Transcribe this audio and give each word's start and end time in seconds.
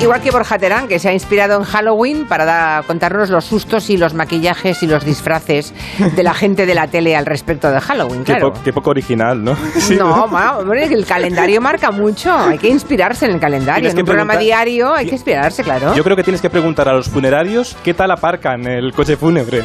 Igual 0.00 0.22
que 0.22 0.30
Borja 0.30 0.58
Terán, 0.58 0.88
que 0.88 0.98
se 0.98 1.10
ha 1.10 1.12
inspirado 1.12 1.58
en 1.58 1.64
Halloween 1.64 2.26
para 2.26 2.82
contarnos 2.86 3.28
los 3.28 3.44
sustos 3.44 3.90
y 3.90 3.98
los 3.98 4.14
maquillajes 4.14 4.82
y 4.82 4.86
los 4.86 5.04
disfraces 5.04 5.74
de 6.16 6.22
la 6.22 6.32
gente 6.32 6.64
de 6.64 6.74
la 6.74 6.86
tele 6.86 7.14
al 7.14 7.26
respecto 7.26 7.70
de 7.70 7.80
Halloween, 7.80 8.24
claro. 8.24 8.54
Qué, 8.64 8.72
poco 8.72 8.90
original, 8.90 9.44
¿no? 9.44 9.56
No, 9.98 10.26
bueno, 10.28 10.72
el 10.72 11.04
calendario 11.04 11.60
marca 11.60 11.90
mucho. 11.90 12.32
Hay 12.32 12.56
que 12.56 12.68
inspirarse 12.68 13.26
en 13.26 13.32
el 13.32 13.40
calendario. 13.40 13.90
En 13.90 13.98
un 13.98 14.04
programa 14.06 14.38
diario 14.38 14.94
hay 14.94 15.06
que 15.06 15.16
inspirarse, 15.16 15.62
claro. 15.62 15.94
Yo 15.94 16.02
creo 16.02 16.16
que 16.16 16.24
tienes 16.24 16.40
que 16.40 16.48
preguntar 16.48 16.88
a 16.88 16.94
los 16.94 17.10
funerarios 17.10 17.76
qué 17.84 17.92
tal 17.92 18.10
aparcan 18.10 18.66
el 18.66 18.92
coche 18.92 19.18
fúnebre. 19.18 19.64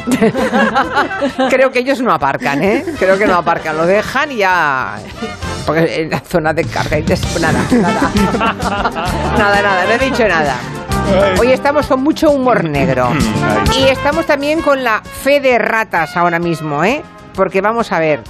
creo 1.48 1.70
que 1.70 1.78
ellos 1.78 2.02
no 2.02 2.12
aparcan, 2.12 2.62
¿eh? 2.62 2.84
Creo 2.98 3.16
que 3.16 3.26
no 3.26 3.36
aparcan. 3.36 3.74
Lo 3.76 3.86
dejan 3.86 4.32
y 4.32 4.36
ya... 4.36 4.98
Porque 5.66 6.02
en 6.02 6.10
la 6.10 6.20
zona 6.20 6.52
de 6.52 6.64
carga 6.64 6.98
y 6.98 7.02
Nada, 7.40 7.66
nada. 7.72 8.12
nada, 9.38 9.62
nada, 9.62 9.84
no 9.84 9.92
he 9.92 9.98
dicho 9.98 10.26
nada. 10.28 10.56
Hoy 11.38 11.52
estamos 11.52 11.86
con 11.86 12.02
mucho 12.02 12.30
humor 12.30 12.64
negro. 12.64 13.10
Y 13.78 13.84
estamos 13.84 14.26
también 14.26 14.62
con 14.62 14.82
la 14.82 15.02
fe 15.02 15.40
de 15.40 15.58
ratas 15.58 16.16
ahora 16.16 16.38
mismo, 16.38 16.84
¿eh? 16.84 17.02
Porque 17.34 17.60
vamos 17.60 17.92
a 17.92 17.98
ver. 17.98 18.20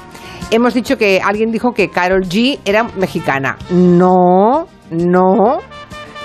Hemos 0.51 0.75
dicho 0.75 0.97
que 0.97 1.21
alguien 1.25 1.51
dijo 1.51 1.73
que 1.73 1.91
Carol 1.91 2.23
G 2.23 2.59
era 2.65 2.85
mexicana. 2.85 3.57
No, 3.71 4.67
no. 4.91 5.59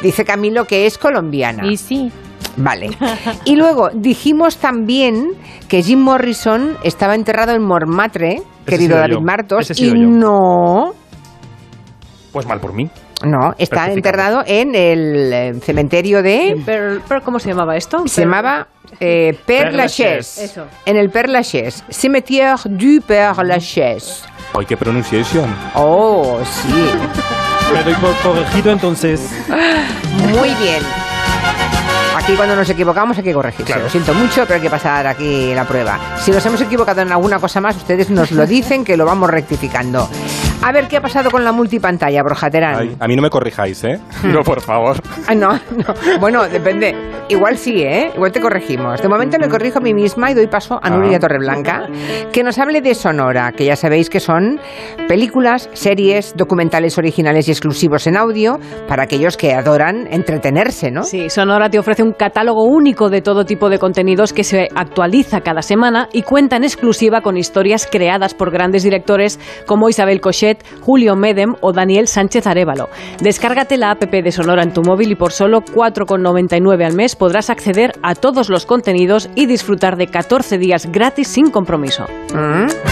Dice 0.02 0.26
Camilo 0.26 0.66
que 0.66 0.86
es 0.86 0.98
colombiana. 0.98 1.66
Y 1.66 1.78
sí. 1.78 2.12
Vale. 2.58 2.90
Y 3.46 3.56
luego 3.56 3.90
dijimos 3.94 4.58
también 4.58 5.30
que 5.68 5.82
Jim 5.82 6.00
Morrison 6.00 6.78
estaba 6.84 7.16
enterrado 7.16 7.54
en 7.54 7.64
Montmartre, 7.64 8.44
querido 8.66 8.98
David 8.98 9.20
Martos, 9.22 9.80
y 9.80 9.94
no. 9.94 10.94
Pues 12.32 12.46
mal 12.46 12.60
por 12.60 12.74
mí. 12.74 12.90
No, 13.24 13.54
está 13.58 13.92
enterrado 13.92 14.44
en 14.46 14.74
el 14.74 15.34
eh, 15.34 15.54
cementerio 15.62 16.24
de... 16.24 17.02
¿Cómo 17.24 17.40
se 17.40 17.50
llamaba 17.50 17.76
esto? 17.78 18.08
Se 18.08 18.22
llamaba 18.22 18.68
eh, 19.00 19.38
Père 19.46 19.74
Lachaise. 19.74 20.52
En 20.86 20.98
el 20.98 21.10
Père 21.12 21.28
Lachaise. 21.28 21.84
Cimetière 21.92 22.58
du 22.66 23.02
Père 23.02 23.44
Lachaise. 23.44 24.24
¡Ay, 24.58 24.66
qué 24.66 24.76
pronunciación! 24.76 25.54
Oh, 25.76 26.40
sí. 26.44 26.90
Me 27.74 27.84
doy 27.84 27.94
por 27.96 28.16
corregido 28.18 28.72
entonces. 28.72 29.30
Muy 30.30 30.50
bien. 30.56 30.82
Aquí 32.18 32.34
cuando 32.34 32.56
nos 32.56 32.70
equivocamos 32.70 33.18
hay 33.18 33.24
que 33.24 33.34
corregirse. 33.34 33.80
Lo 33.80 33.90
siento 33.90 34.14
mucho, 34.14 34.42
pero 34.44 34.56
hay 34.56 34.62
que 34.62 34.70
pasar 34.70 35.08
aquí 35.08 35.54
la 35.54 35.66
prueba. 35.66 36.00
Si 36.20 36.32
nos 36.32 36.46
hemos 36.46 36.62
equivocado 36.62 37.02
en 37.02 37.12
alguna 37.12 37.40
cosa 37.40 37.62
más, 37.62 37.76
ustedes 37.78 38.10
nos 38.10 38.32
lo 38.32 38.46
dicen 38.46 38.84
que 38.84 38.98
lo 38.98 39.06
vamos 39.06 39.30
rectificando. 39.30 40.10
A 40.64 40.72
ver, 40.72 40.88
¿qué 40.88 40.98
ha 40.98 41.02
pasado 41.02 41.32
con 41.32 41.44
la 41.44 41.52
multipantalla, 41.52 42.22
Brojaterán? 42.22 42.96
a 43.00 43.08
mí 43.08 43.16
no 43.16 43.22
me 43.24 43.30
corrijáis, 43.32 43.84
¿eh? 43.84 44.00
No, 44.24 44.42
por 44.42 44.62
favor. 44.62 44.98
no, 45.36 45.54
no. 45.54 46.20
Bueno, 46.20 46.48
depende. 46.48 46.96
Igual 47.30 47.58
sí, 47.58 47.82
¿eh? 47.82 48.12
Igual 48.14 48.32
te 48.32 48.42
corregimos. 48.42 49.02
De 49.02 49.08
momento 49.08 49.40
me 49.40 49.48
corrijo 49.48 49.80
a 49.80 49.82
mí 49.82 49.94
misma 49.94 50.30
y 50.32 50.34
doy 50.34 50.48
paso 50.48 50.80
a 50.82 50.90
Nuria 50.90 51.18
ah. 51.18 51.20
Torreblanca, 51.20 51.88
que 52.32 52.44
nos 52.44 52.60
hable 52.60 52.82
de 52.82 52.94
Sonora, 52.94 53.54
que 53.54 53.66
ya 53.66 53.76
sabéis 53.76 54.10
que 54.10 54.20
son 54.20 54.60
películas, 55.08 55.70
series, 55.74 56.36
documentales 56.36 56.98
originales 56.98 57.48
y 57.48 57.52
exclusivos 57.52 58.06
en 58.06 58.18
audio 58.18 58.60
para 58.88 59.04
aquellos 59.04 59.38
que 59.38 59.54
adoran 59.54 60.08
entretenerse, 60.12 60.92
¿no? 60.92 61.04
Sí, 61.04 61.30
Sonora 61.30 61.70
te 61.70 61.80
ofrece 61.80 62.04
un 62.04 62.12
catálogo 62.12 62.66
único 62.66 63.10
de 63.10 63.22
todo 63.22 63.46
tipo 63.46 63.70
de 63.70 63.80
contenidos 63.80 64.34
que 64.34 64.44
se 64.44 64.68
actualiza 64.76 65.40
cada 65.40 65.62
semana 65.62 66.10
y 66.12 66.24
cuenta 66.24 66.58
en 66.58 66.66
exclusiva 66.66 67.22
con 67.22 67.38
historias 67.38 67.88
creadas 67.90 68.34
por 68.34 68.52
grandes 68.52 68.84
directores 68.84 69.40
como 69.66 69.88
Isabel 69.88 70.20
Cochet 70.20 70.51
Julio 70.82 71.16
Medem 71.16 71.56
o 71.62 71.72
Daniel 71.74 72.08
Sánchez 72.08 72.48
Arevalo. 72.48 72.90
Descárgate 73.22 73.78
la 73.78 73.92
app 73.92 74.04
de 74.04 74.32
Sonora 74.32 74.64
en 74.64 74.74
tu 74.74 74.82
móvil 74.82 75.12
y 75.12 75.16
por 75.16 75.32
solo 75.32 75.62
4,99 75.62 76.86
al 76.86 76.94
mes 76.94 77.16
podrás 77.16 77.50
acceder 77.50 77.94
a 78.04 78.16
todos 78.16 78.50
los 78.50 78.66
contenidos 78.66 79.30
y 79.36 79.46
disfrutar 79.46 79.98
de 79.98 80.08
14 80.08 80.58
días 80.58 80.92
gratis 80.92 81.28
sin 81.28 81.52
compromiso. 81.52 82.06
Mm. 82.34 82.91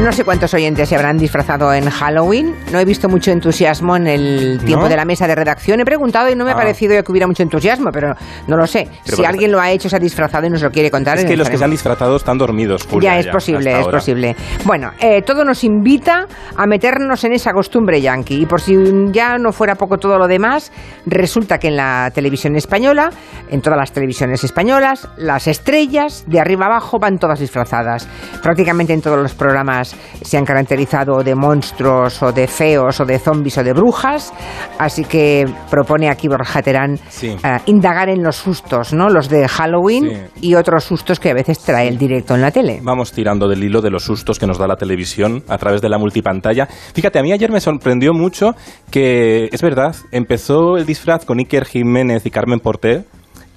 No 0.00 0.10
sé 0.10 0.24
cuántos 0.24 0.52
oyentes 0.54 0.88
se 0.88 0.96
habrán 0.96 1.18
disfrazado 1.18 1.72
en 1.72 1.88
Halloween. 1.88 2.56
No 2.72 2.80
he 2.80 2.84
visto 2.84 3.10
mucho 3.10 3.30
entusiasmo 3.30 3.94
en 3.94 4.06
el 4.06 4.60
tiempo 4.64 4.88
de 4.88 4.96
la 4.96 5.04
mesa 5.04 5.28
de 5.28 5.34
redacción. 5.34 5.80
He 5.80 5.84
preguntado 5.84 6.30
y 6.30 6.34
no 6.34 6.44
me 6.44 6.50
ha 6.50 6.54
ah. 6.54 6.56
parecido 6.56 7.00
que 7.04 7.12
hubiera 7.12 7.26
mucho 7.26 7.42
entusiasmo, 7.42 7.90
pero 7.92 8.14
no 8.48 8.56
lo 8.56 8.66
sé. 8.66 8.88
si 9.04 9.24
alguien 9.24 9.52
lo 9.52 9.60
ha 9.60 9.70
hecho, 9.70 9.90
se 9.90 9.96
ha 9.96 9.98
disfrazado 10.00 10.46
y 10.46 10.50
nos 10.50 10.62
lo 10.62 10.70
quiere 10.70 10.90
contar. 10.90 11.18
Es 11.18 11.26
que 11.26 11.36
los 11.36 11.48
que 11.48 11.58
se 11.58 11.64
han 11.64 11.70
disfrazado 11.70 12.16
están 12.16 12.38
dormidos, 12.38 12.84
Julia, 12.84 13.12
Ya, 13.12 13.20
es 13.20 13.26
posible, 13.28 13.78
es 13.78 13.86
posible. 13.86 14.34
Bueno, 14.64 14.90
eh, 14.98 15.22
todo 15.22 15.44
nos 15.44 15.62
invita 15.62 16.26
a 16.56 16.66
meternos 16.66 17.22
en 17.24 17.34
esa 17.34 17.52
costumbre 17.52 18.00
yankee. 18.00 18.42
Y 18.42 18.46
por 18.46 18.62
si 18.62 18.74
ya 19.12 19.36
no 19.38 19.52
fuera 19.52 19.74
poco 19.76 19.98
todo 19.98 20.18
lo 20.18 20.26
demás, 20.26 20.72
resulta 21.06 21.58
que 21.58 21.68
en 21.68 21.76
la 21.76 22.10
televisión 22.12 22.56
española, 22.56 23.10
en 23.50 23.60
todas 23.60 23.78
las 23.78 23.92
televisiones 23.92 24.42
españolas, 24.42 25.08
las 25.16 25.46
estrellas 25.46 26.24
de 26.26 26.40
arriba 26.40 26.66
abajo 26.66 26.98
van 26.98 27.18
todas 27.18 27.38
disfrazadas. 27.38 28.08
Prácticamente 28.42 28.94
en 28.94 29.02
todos 29.02 29.18
los 29.18 29.34
programas 29.34 29.81
se 29.84 30.36
han 30.36 30.44
caracterizado 30.44 31.22
de 31.22 31.34
monstruos 31.34 32.22
o 32.22 32.32
de 32.32 32.46
feos 32.46 33.00
o 33.00 33.04
de 33.04 33.18
zombies 33.18 33.58
o 33.58 33.64
de 33.64 33.72
brujas, 33.72 34.32
así 34.78 35.04
que 35.04 35.46
propone 35.70 36.08
aquí 36.08 36.28
Borja 36.28 36.62
Terán 36.62 36.98
eh, 37.22 37.58
indagar 37.66 38.08
en 38.08 38.22
los 38.22 38.36
sustos, 38.36 38.92
¿no? 38.92 39.08
Los 39.08 39.28
de 39.28 39.48
Halloween 39.48 40.28
y 40.40 40.54
otros 40.54 40.84
sustos 40.84 41.20
que 41.20 41.30
a 41.30 41.34
veces 41.34 41.58
trae 41.60 41.88
el 41.88 41.98
directo 41.98 42.34
en 42.34 42.42
la 42.42 42.50
tele. 42.50 42.80
Vamos 42.82 43.12
tirando 43.12 43.48
del 43.48 43.62
hilo 43.62 43.80
de 43.80 43.90
los 43.90 44.04
sustos 44.04 44.38
que 44.38 44.46
nos 44.46 44.58
da 44.58 44.66
la 44.66 44.76
televisión 44.76 45.42
a 45.48 45.58
través 45.58 45.80
de 45.80 45.88
la 45.88 45.98
multipantalla. 45.98 46.66
Fíjate, 46.66 47.18
a 47.18 47.22
mí 47.22 47.32
ayer 47.32 47.50
me 47.50 47.60
sorprendió 47.60 48.12
mucho 48.12 48.52
que, 48.90 49.48
es 49.52 49.62
verdad, 49.62 49.94
empezó 50.10 50.76
el 50.76 50.86
disfraz 50.86 51.24
con 51.24 51.38
Iker 51.38 51.64
Jiménez 51.64 52.24
y 52.26 52.30
Carmen 52.30 52.60
Porter, 52.60 53.04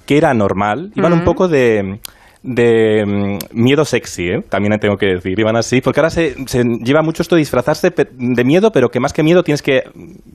que 0.06 0.16
era 0.16 0.32
normal, 0.34 0.92
iban 0.94 1.12
un 1.12 1.24
poco 1.24 1.48
de 1.48 2.00
de 2.46 3.04
mm, 3.04 3.38
miedo 3.52 3.84
sexy, 3.84 4.28
¿eh? 4.28 4.40
también 4.48 4.78
tengo 4.78 4.96
que 4.96 5.06
decir, 5.06 5.38
iban 5.38 5.56
así, 5.56 5.80
porque 5.80 6.00
ahora 6.00 6.10
se, 6.10 6.34
lleva 6.82 7.02
mucho 7.02 7.22
esto 7.22 7.34
de 7.34 7.40
disfrazarse 7.40 7.90
de 7.90 8.44
miedo, 8.44 8.70
pero 8.70 8.88
que 8.88 9.00
más 9.00 9.12
que 9.12 9.22
miedo 9.22 9.42
tienes 9.42 9.62
que 9.62 9.82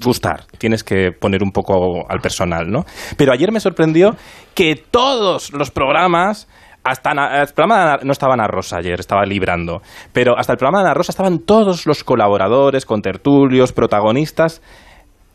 gustar, 0.04 0.44
tienes 0.58 0.84
que 0.84 1.12
poner 1.18 1.42
un 1.42 1.52
poco 1.52 2.06
al 2.10 2.20
personal, 2.20 2.70
¿no? 2.70 2.84
Pero 3.18 3.32
ayer 3.32 3.52
me 3.52 3.60
sorprendió 3.60 4.16
que 4.54 4.76
todos 4.76 5.54
los 5.54 5.72
programas 5.72 6.48
hasta 6.84 7.12
el 7.42 7.48
programa 7.56 8.00
no 8.04 8.12
estaba 8.12 8.34
Ana 8.34 8.48
Rosa 8.48 8.78
ayer, 8.78 9.00
estaba 9.00 9.24
librando, 9.24 9.82
pero 10.12 10.38
hasta 10.38 10.54
el 10.54 10.58
programa 10.58 10.80
de 10.80 10.88
Ana 10.88 10.94
Rosa 10.96 11.12
estaban 11.12 11.40
todos 11.40 11.86
los 11.86 12.04
colaboradores, 12.04 12.86
con 12.86 13.02
tertulios, 13.02 13.72
protagonistas 13.72 14.62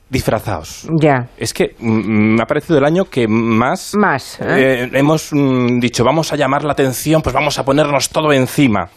disfrazados. 0.09 0.87
Ya. 1.01 1.29
Es 1.37 1.53
que 1.53 1.75
mm, 1.79 1.89
mm, 1.89 2.35
me 2.37 2.43
ha 2.43 2.47
parecido 2.47 2.79
el 2.79 2.85
año 2.85 3.05
que 3.05 3.27
más, 3.29 3.93
más 3.97 4.41
¿eh? 4.41 4.85
Eh, 4.85 4.91
hemos 4.93 5.31
mm, 5.33 5.81
dicho 5.81 6.05
vamos 6.05 6.33
a 6.33 6.37
llamar 6.37 6.65
la 6.65 6.73
atención, 6.73 7.23
pues 7.23 7.35
vamos 7.35 7.59
a 7.59 7.65
ponernos 7.65 8.11
todo 8.11 8.33
encima. 8.33 8.89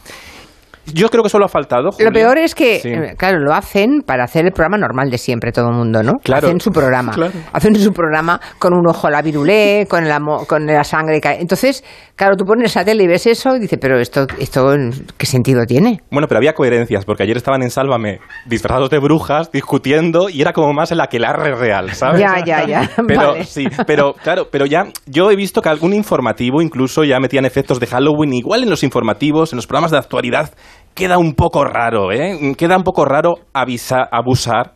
Yo 0.86 1.10
creo 1.10 1.24
que 1.24 1.30
solo 1.30 1.46
ha 1.46 1.50
faltado. 1.50 1.90
Lo 2.00 2.12
peor 2.12 2.38
es 2.38 2.56
que, 2.56 2.78
eh, 2.78 3.16
claro, 3.18 3.40
lo 3.40 3.54
hacen 3.54 4.02
para 4.06 4.24
hacer 4.24 4.46
el 4.46 4.52
programa 4.52 4.78
normal 4.78 5.10
de 5.10 5.18
siempre, 5.18 5.52
todo 5.52 5.70
el 5.70 5.76
mundo, 5.76 6.02
¿no? 6.04 6.14
Claro. 6.24 6.48
Hacen 6.48 6.60
su 6.60 6.72
programa. 6.72 7.14
Hacen 7.54 7.76
su 7.76 7.92
programa 7.92 8.40
con 8.58 8.74
un 8.74 8.88
ojo 8.88 9.08
a 9.08 9.12
la 9.12 9.22
virulé, 9.22 9.86
con 9.90 10.08
la, 10.08 10.20
con 10.48 10.66
la 10.66 10.84
sangre. 10.84 11.22
Entonces, 11.40 11.84
claro, 12.16 12.36
tú 12.36 12.46
pones 12.46 12.76
la 12.76 12.84
tele 12.84 13.04
y 13.04 13.08
ves 13.08 13.28
eso 13.28 13.56
y 13.56 13.60
dices, 13.60 13.78
pero 13.82 14.00
esto, 14.00 14.26
esto, 14.40 14.76
¿qué 15.18 15.26
sentido 15.26 15.66
tiene? 15.66 16.02
Bueno, 16.12 16.28
pero 16.28 16.40
había 16.40 16.54
coherencias, 16.54 17.06
porque 17.06 17.24
ayer 17.24 17.38
estaban 17.38 17.62
en 17.62 17.70
Sálvame 17.70 18.20
disfrazados 18.46 18.90
de 18.90 19.00
brujas, 19.00 19.52
discutiendo, 19.52 20.30
y 20.30 20.42
era 20.42 20.54
como 20.54 20.74
más 20.74 20.92
en 20.92 20.98
la 20.98 21.08
que 21.08 21.20
la 21.20 21.34
real, 21.34 21.92
¿sabes? 21.94 22.20
Ya, 22.20 22.44
ya, 22.46 22.66
ya. 22.66 22.90
Pero 23.08 23.44
sí, 23.44 23.68
pero 23.88 24.14
claro, 24.14 24.48
pero 24.52 24.66
ya 24.66 24.86
yo 25.06 25.32
he 25.32 25.36
visto 25.36 25.62
que 25.62 25.70
algún 25.70 25.94
informativo 25.94 26.62
incluso 26.62 27.04
ya 27.04 27.20
metían 27.20 27.46
efectos 27.46 27.80
de 27.80 27.88
Halloween, 27.88 28.34
igual 28.34 28.64
en 28.64 28.70
los 28.70 28.84
informativos, 28.84 29.52
en 29.52 29.58
los 29.58 29.68
programas 29.68 29.92
de 29.92 29.98
actualidad 29.98 30.52
queda 30.94 31.18
un 31.18 31.34
poco 31.34 31.64
raro, 31.64 32.12
¿eh? 32.12 32.54
Queda 32.58 32.78
un 32.78 32.84
poco 32.84 33.06
raro 33.06 33.36
abusar 33.54 34.74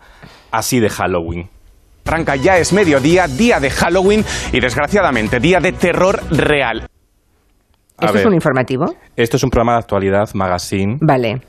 así 0.51 0.79
de 0.79 0.89
Halloween. 0.89 1.49
Franca 2.05 2.35
ya 2.35 2.57
es 2.57 2.73
mediodía, 2.73 3.27
día 3.27 3.59
de 3.59 3.69
Halloween 3.69 4.23
y 4.51 4.59
desgraciadamente 4.59 5.39
día 5.39 5.59
de 5.59 5.71
terror 5.71 6.21
real. 6.31 6.87
¿Esto 7.99 8.17
es 8.17 8.25
un 8.25 8.33
informativo? 8.33 8.85
Esto 9.15 9.37
es 9.37 9.43
un 9.43 9.49
programa 9.49 9.73
de 9.73 9.79
actualidad, 9.79 10.29
magazine. 10.33 10.97
Vale. 10.99 11.41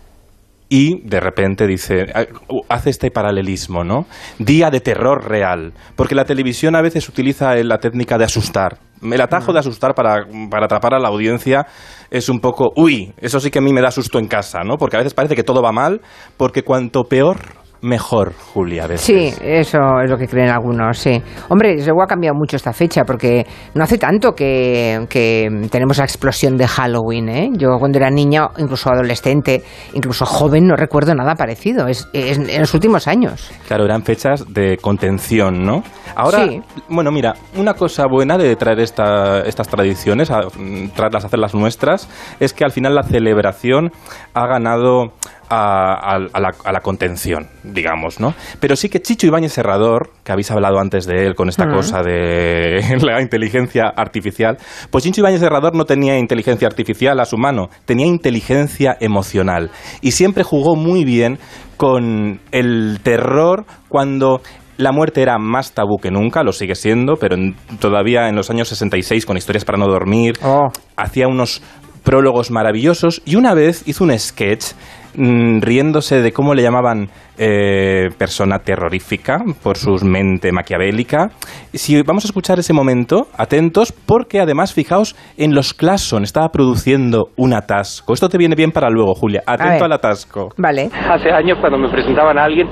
Y 0.76 1.06
de 1.08 1.20
repente 1.20 1.68
dice, 1.68 2.06
ah, 2.12 2.24
hace 2.68 2.90
este 2.90 3.12
paralelismo, 3.12 3.84
¿no? 3.84 4.06
Día 4.40 4.70
de 4.70 4.80
terror 4.80 5.24
real. 5.24 5.72
Porque 5.94 6.16
la 6.16 6.24
televisión 6.24 6.74
a 6.74 6.82
veces 6.82 7.08
utiliza 7.08 7.54
la 7.54 7.78
técnica 7.78 8.18
de 8.18 8.24
asustar. 8.24 8.78
El 9.00 9.20
atajo 9.20 9.52
de 9.52 9.60
asustar 9.60 9.94
para, 9.94 10.26
para 10.50 10.64
atrapar 10.64 10.94
a 10.94 10.98
la 10.98 11.06
audiencia 11.06 11.64
es 12.10 12.28
un 12.28 12.40
poco, 12.40 12.72
uy, 12.74 13.14
eso 13.18 13.38
sí 13.38 13.52
que 13.52 13.60
a 13.60 13.62
mí 13.62 13.72
me 13.72 13.82
da 13.82 13.92
susto 13.92 14.18
en 14.18 14.26
casa, 14.26 14.64
¿no? 14.64 14.76
Porque 14.76 14.96
a 14.96 14.98
veces 14.98 15.14
parece 15.14 15.36
que 15.36 15.44
todo 15.44 15.62
va 15.62 15.70
mal, 15.70 16.00
porque 16.36 16.64
cuanto 16.64 17.04
peor 17.04 17.38
mejor, 17.84 18.32
Julia, 18.52 18.84
a 18.84 18.86
veces. 18.86 19.04
Sí, 19.06 19.34
eso 19.42 19.78
es 20.02 20.10
lo 20.10 20.16
que 20.16 20.26
creen 20.26 20.48
algunos, 20.48 20.98
sí. 20.98 21.22
Hombre, 21.48 21.74
desde 21.76 21.86
luego 21.88 22.02
ha 22.02 22.06
cambiado 22.06 22.34
mucho 22.34 22.56
esta 22.56 22.72
fecha 22.72 23.04
porque 23.04 23.46
no 23.74 23.84
hace 23.84 23.98
tanto 23.98 24.32
que, 24.34 25.06
que 25.08 25.48
tenemos 25.70 25.98
la 25.98 26.04
explosión 26.04 26.56
de 26.56 26.66
Halloween, 26.66 27.28
¿eh? 27.28 27.50
Yo 27.52 27.76
cuando 27.78 27.98
era 27.98 28.10
niña, 28.10 28.48
incluso 28.58 28.90
adolescente, 28.90 29.62
incluso 29.92 30.24
joven, 30.24 30.66
no 30.66 30.76
recuerdo 30.76 31.14
nada 31.14 31.34
parecido. 31.34 31.86
Es, 31.86 32.08
es 32.12 32.38
en 32.38 32.60
los 32.60 32.72
últimos 32.74 33.06
años. 33.06 33.50
Claro, 33.68 33.84
eran 33.84 34.02
fechas 34.02 34.44
de 34.52 34.78
contención, 34.78 35.62
¿no? 35.64 35.82
Ahora, 36.16 36.46
Sí. 36.46 36.60
bueno, 36.88 37.10
mira, 37.10 37.34
una 37.56 37.74
cosa 37.74 38.06
buena 38.06 38.38
de 38.38 38.56
traer 38.56 38.80
esta- 38.80 39.40
estas 39.42 39.68
tradiciones, 39.68 40.30
a, 40.30 40.40
mm, 40.56 40.90
traerlas, 40.94 41.24
hacerlas 41.24 41.54
nuestras, 41.54 42.08
es 42.40 42.52
que 42.54 42.64
al 42.64 42.70
final 42.72 42.94
la 42.94 43.02
celebración 43.02 43.90
ha 44.32 44.46
ganado 44.46 45.12
a, 45.54 45.94
a- 45.94 46.28
a 46.32 46.40
la, 46.40 46.50
a 46.64 46.72
la 46.72 46.80
contención, 46.80 47.46
digamos, 47.62 48.20
¿no? 48.20 48.34
Pero 48.60 48.76
sí 48.76 48.88
que 48.88 49.00
Chicho 49.00 49.26
Ibáñez 49.26 49.52
Serrador, 49.52 50.10
que 50.24 50.32
habéis 50.32 50.50
hablado 50.50 50.78
antes 50.78 51.06
de 51.06 51.26
él 51.26 51.34
con 51.34 51.48
esta 51.48 51.68
cosa 51.68 52.02
de 52.02 52.80
la 53.02 53.20
inteligencia 53.22 53.84
artificial, 53.96 54.56
pues 54.90 55.04
Chicho 55.04 55.20
Ibáñez 55.20 55.40
Serrador 55.40 55.74
no 55.74 55.84
tenía 55.84 56.18
inteligencia 56.18 56.66
artificial 56.66 57.20
a 57.20 57.24
su 57.24 57.36
mano, 57.36 57.68
tenía 57.84 58.06
inteligencia 58.06 58.96
emocional. 59.00 59.70
Y 60.00 60.12
siempre 60.12 60.42
jugó 60.44 60.76
muy 60.76 61.04
bien 61.04 61.38
con 61.76 62.40
el 62.52 62.98
terror 63.02 63.64
cuando 63.88 64.40
la 64.76 64.90
muerte 64.90 65.22
era 65.22 65.38
más 65.38 65.72
tabú 65.72 65.98
que 66.02 66.10
nunca, 66.10 66.42
lo 66.42 66.52
sigue 66.52 66.74
siendo, 66.74 67.14
pero 67.14 67.36
en- 67.36 67.54
todavía 67.78 68.28
en 68.28 68.34
los 68.36 68.50
años 68.50 68.68
66 68.68 69.24
con 69.26 69.36
historias 69.36 69.64
para 69.64 69.78
no 69.78 69.86
dormir, 69.86 70.34
Oh. 70.42 70.68
hacía 70.96 71.28
unos 71.28 71.62
prólogos 72.02 72.50
maravillosos 72.50 73.22
y 73.24 73.36
una 73.36 73.54
vez 73.54 73.82
hizo 73.86 74.04
un 74.04 74.18
sketch 74.18 74.72
mm, 75.16 75.60
riéndose 75.60 76.22
de 76.22 76.32
cómo 76.32 76.54
le 76.54 76.62
llamaban 76.62 77.08
eh, 77.36 78.10
persona 78.16 78.60
terrorífica 78.60 79.38
por 79.62 79.76
su 79.76 79.96
mente 80.04 80.52
maquiavélica. 80.52 81.30
Si 81.72 82.00
vamos 82.02 82.24
a 82.24 82.28
escuchar 82.28 82.58
ese 82.58 82.72
momento, 82.72 83.26
atentos, 83.36 83.92
porque 83.92 84.40
además 84.40 84.72
fijaos 84.72 85.16
en 85.36 85.54
los 85.54 85.74
Clason 85.74 86.22
estaba 86.22 86.48
produciendo 86.50 87.30
un 87.36 87.52
atasco. 87.52 88.12
Esto 88.12 88.28
te 88.28 88.38
viene 88.38 88.54
bien 88.54 88.70
para 88.70 88.88
luego, 88.88 89.14
Julia. 89.14 89.42
Atento 89.46 89.84
al 89.84 89.92
atasco. 89.92 90.50
Vale. 90.58 90.90
Hace 91.10 91.30
años 91.32 91.58
cuando 91.60 91.78
me 91.78 91.88
presentaban 91.88 92.38
a 92.38 92.44
alguien, 92.44 92.68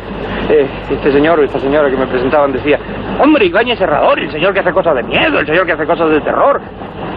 eh, 0.48 0.66
este 0.90 1.12
señor 1.12 1.40
o 1.40 1.44
esta 1.44 1.58
señora 1.58 1.90
que 1.90 1.96
me 1.96 2.06
presentaban 2.06 2.52
decía, 2.52 2.78
hombre, 3.20 3.46
Ibáñez 3.46 3.78
Serrador, 3.78 4.18
el 4.20 4.30
señor 4.30 4.54
que 4.54 4.60
hace 4.60 4.72
cosas 4.72 4.94
de 4.94 5.02
miedo, 5.02 5.40
el 5.40 5.46
señor 5.46 5.66
que 5.66 5.72
hace 5.72 5.86
cosas 5.86 6.10
de 6.10 6.20
terror. 6.20 6.60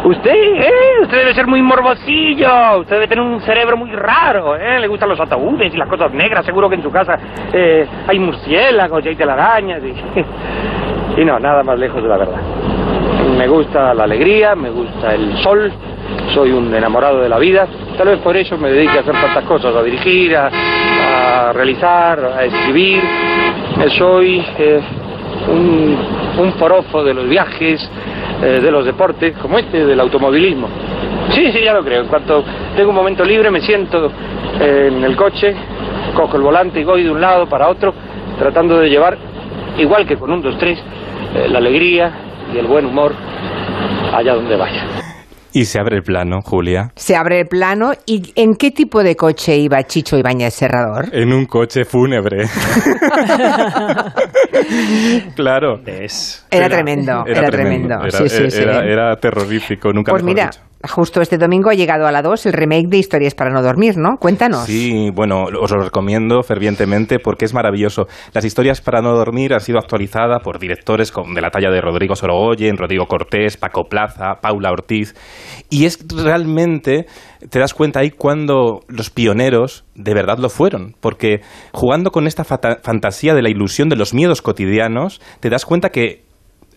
Usted, 0.05 0.35
eh, 0.35 1.01
usted 1.01 1.17
debe 1.17 1.33
ser 1.33 1.47
muy 1.47 1.63
morbosillo, 1.63 2.81
usted 2.81 2.93
debe 2.93 3.07
tener 3.07 3.23
un 3.23 3.41
cerebro 3.41 3.75
muy 3.75 3.89
raro, 3.89 4.55
eh, 4.55 4.79
le 4.79 4.87
gustan 4.87 5.09
los 5.09 5.19
ataúdes 5.19 5.73
y 5.73 5.77
las 5.77 5.89
cosas 5.89 6.11
negras, 6.13 6.45
seguro 6.45 6.69
que 6.69 6.75
en 6.75 6.83
su 6.83 6.91
casa 6.91 7.17
eh, 7.51 7.87
hay 8.07 8.19
murciélagos 8.19 9.03
y 9.03 9.09
hay 9.09 9.15
telarañas 9.15 9.81
y... 9.83 11.21
y 11.21 11.25
no, 11.25 11.39
nada 11.39 11.63
más 11.63 11.79
lejos 11.79 12.03
de 12.03 12.07
la 12.07 12.17
verdad. 12.17 12.39
Me 13.35 13.47
gusta 13.47 13.95
la 13.95 14.03
alegría, 14.03 14.53
me 14.55 14.69
gusta 14.69 15.15
el 15.15 15.37
sol, 15.37 15.73
soy 16.35 16.51
un 16.51 16.71
enamorado 16.75 17.21
de 17.21 17.29
la 17.29 17.39
vida. 17.39 17.67
Tal 17.97 18.09
vez 18.09 18.19
por 18.19 18.37
eso 18.37 18.59
me 18.59 18.69
dedique 18.69 18.99
a 18.99 19.01
hacer 19.01 19.15
tantas 19.15 19.43
cosas, 19.45 19.75
a 19.75 19.81
dirigir, 19.81 20.37
a, 20.37 21.49
a 21.49 21.51
realizar, 21.51 22.19
a 22.37 22.43
escribir. 22.43 23.01
Soy 23.97 24.45
eh, 24.59 24.79
un, 25.47 25.97
un 26.37 26.53
forofo 26.53 27.03
de 27.03 27.15
los 27.15 27.27
viajes, 27.27 27.89
eh, 28.41 28.59
de 28.61 28.71
los 28.71 28.85
deportes, 28.85 29.37
como 29.37 29.57
este, 29.57 29.85
del 29.85 29.99
automovilismo. 29.99 30.67
Sí, 31.31 31.51
sí, 31.51 31.61
ya 31.63 31.73
lo 31.73 31.83
creo. 31.83 32.01
En 32.01 32.07
cuanto 32.07 32.43
tengo 32.75 32.89
un 32.89 32.95
momento 32.95 33.23
libre, 33.23 33.49
me 33.51 33.61
siento 33.61 34.11
eh, 34.59 34.91
en 34.91 35.03
el 35.03 35.15
coche, 35.15 35.55
cojo 36.13 36.37
el 36.37 36.43
volante 36.43 36.79
y 36.79 36.83
voy 36.83 37.03
de 37.03 37.11
un 37.11 37.21
lado 37.21 37.47
para 37.47 37.67
otro, 37.69 37.93
tratando 38.37 38.79
de 38.79 38.89
llevar, 38.89 39.17
igual 39.77 40.05
que 40.05 40.17
con 40.17 40.31
un 40.31 40.43
2-3, 40.43 40.77
eh, 41.35 41.47
la 41.49 41.57
alegría 41.57 42.11
y 42.53 42.57
el 42.57 42.65
buen 42.67 42.85
humor 42.85 43.13
allá 44.13 44.35
donde 44.35 44.55
vaya. 44.55 45.14
Y 45.57 45.63
se 45.63 45.79
abre 45.79 45.95
el 45.95 46.03
plano, 46.03 46.41
Julia. 46.41 46.91
Se 46.97 47.15
abre 47.15 47.39
el 47.39 47.47
plano. 47.47 47.93
¿Y 48.05 48.33
en 48.35 48.55
qué 48.55 48.71
tipo 48.71 49.01
de 49.03 49.15
coche 49.15 49.55
iba 49.55 49.81
Chicho 49.83 50.17
Ibáñez 50.17 50.53
Serrador? 50.53 51.07
En 51.13 51.31
un 51.31 51.45
coche 51.45 51.85
fúnebre. 51.85 52.45
claro. 55.33 55.79
Es. 55.85 56.45
Era 56.51 56.67
tremendo, 56.67 57.23
era, 57.25 57.49
tremendo. 57.49 57.95
Era, 58.03 58.11
sí, 58.11 58.27
sí, 58.27 58.51
sí. 58.51 58.61
era- 58.61 58.83
era 58.85 59.15
terrorífico, 59.15 59.93
nunca 59.93 60.11
pues 60.11 60.23
mejor 60.23 60.35
mira, 60.35 60.47
dicho. 60.51 60.59
Justo 60.87 61.21
este 61.21 61.37
domingo 61.37 61.69
ha 61.69 61.73
llegado 61.73 62.07
a 62.07 62.11
la 62.11 62.21
2 62.21 62.45
el 62.47 62.53
remake 62.53 62.87
de 62.87 62.97
Historias 62.97 63.35
para 63.35 63.51
no 63.51 63.61
dormir, 63.61 63.97
¿no? 63.97 64.17
Cuéntanos. 64.19 64.65
Sí, 64.65 65.09
bueno, 65.13 65.45
os 65.45 65.71
lo 65.71 65.81
recomiendo 65.81 66.41
fervientemente 66.43 67.19
porque 67.19 67.45
es 67.45 67.53
maravilloso. 67.53 68.07
Las 68.33 68.45
historias 68.45 68.81
para 68.81 69.01
no 69.01 69.13
dormir 69.13 69.53
han 69.53 69.59
sido 69.59 69.79
actualizadas 69.79 70.41
por 70.43 70.59
directores 70.59 71.13
de 71.13 71.41
la 71.41 71.49
talla 71.49 71.69
de 71.69 71.81
Rodrigo 71.81 72.15
Sorogoyen, 72.15 72.77
Rodrigo 72.77 73.05
Cortés, 73.05 73.57
Paco 73.57 73.85
Plaza, 73.89 74.35
Paula 74.41 74.71
Ortiz. 74.71 75.15
Y 75.69 75.85
es 75.85 76.05
realmente, 76.09 77.05
te 77.49 77.59
das 77.59 77.73
cuenta 77.73 77.99
ahí 77.99 78.11
cuando 78.11 78.81
los 78.87 79.09
pioneros 79.09 79.85
de 79.95 80.13
verdad 80.13 80.37
lo 80.39 80.49
fueron. 80.49 80.95
Porque 80.99 81.41
jugando 81.71 82.11
con 82.11 82.27
esta 82.27 82.43
fantasía 82.43 83.33
de 83.33 83.41
la 83.41 83.49
ilusión 83.49 83.89
de 83.89 83.95
los 83.95 84.13
miedos 84.13 84.41
cotidianos, 84.41 85.21
te 85.39 85.49
das 85.49 85.65
cuenta 85.65 85.89
que 85.89 86.25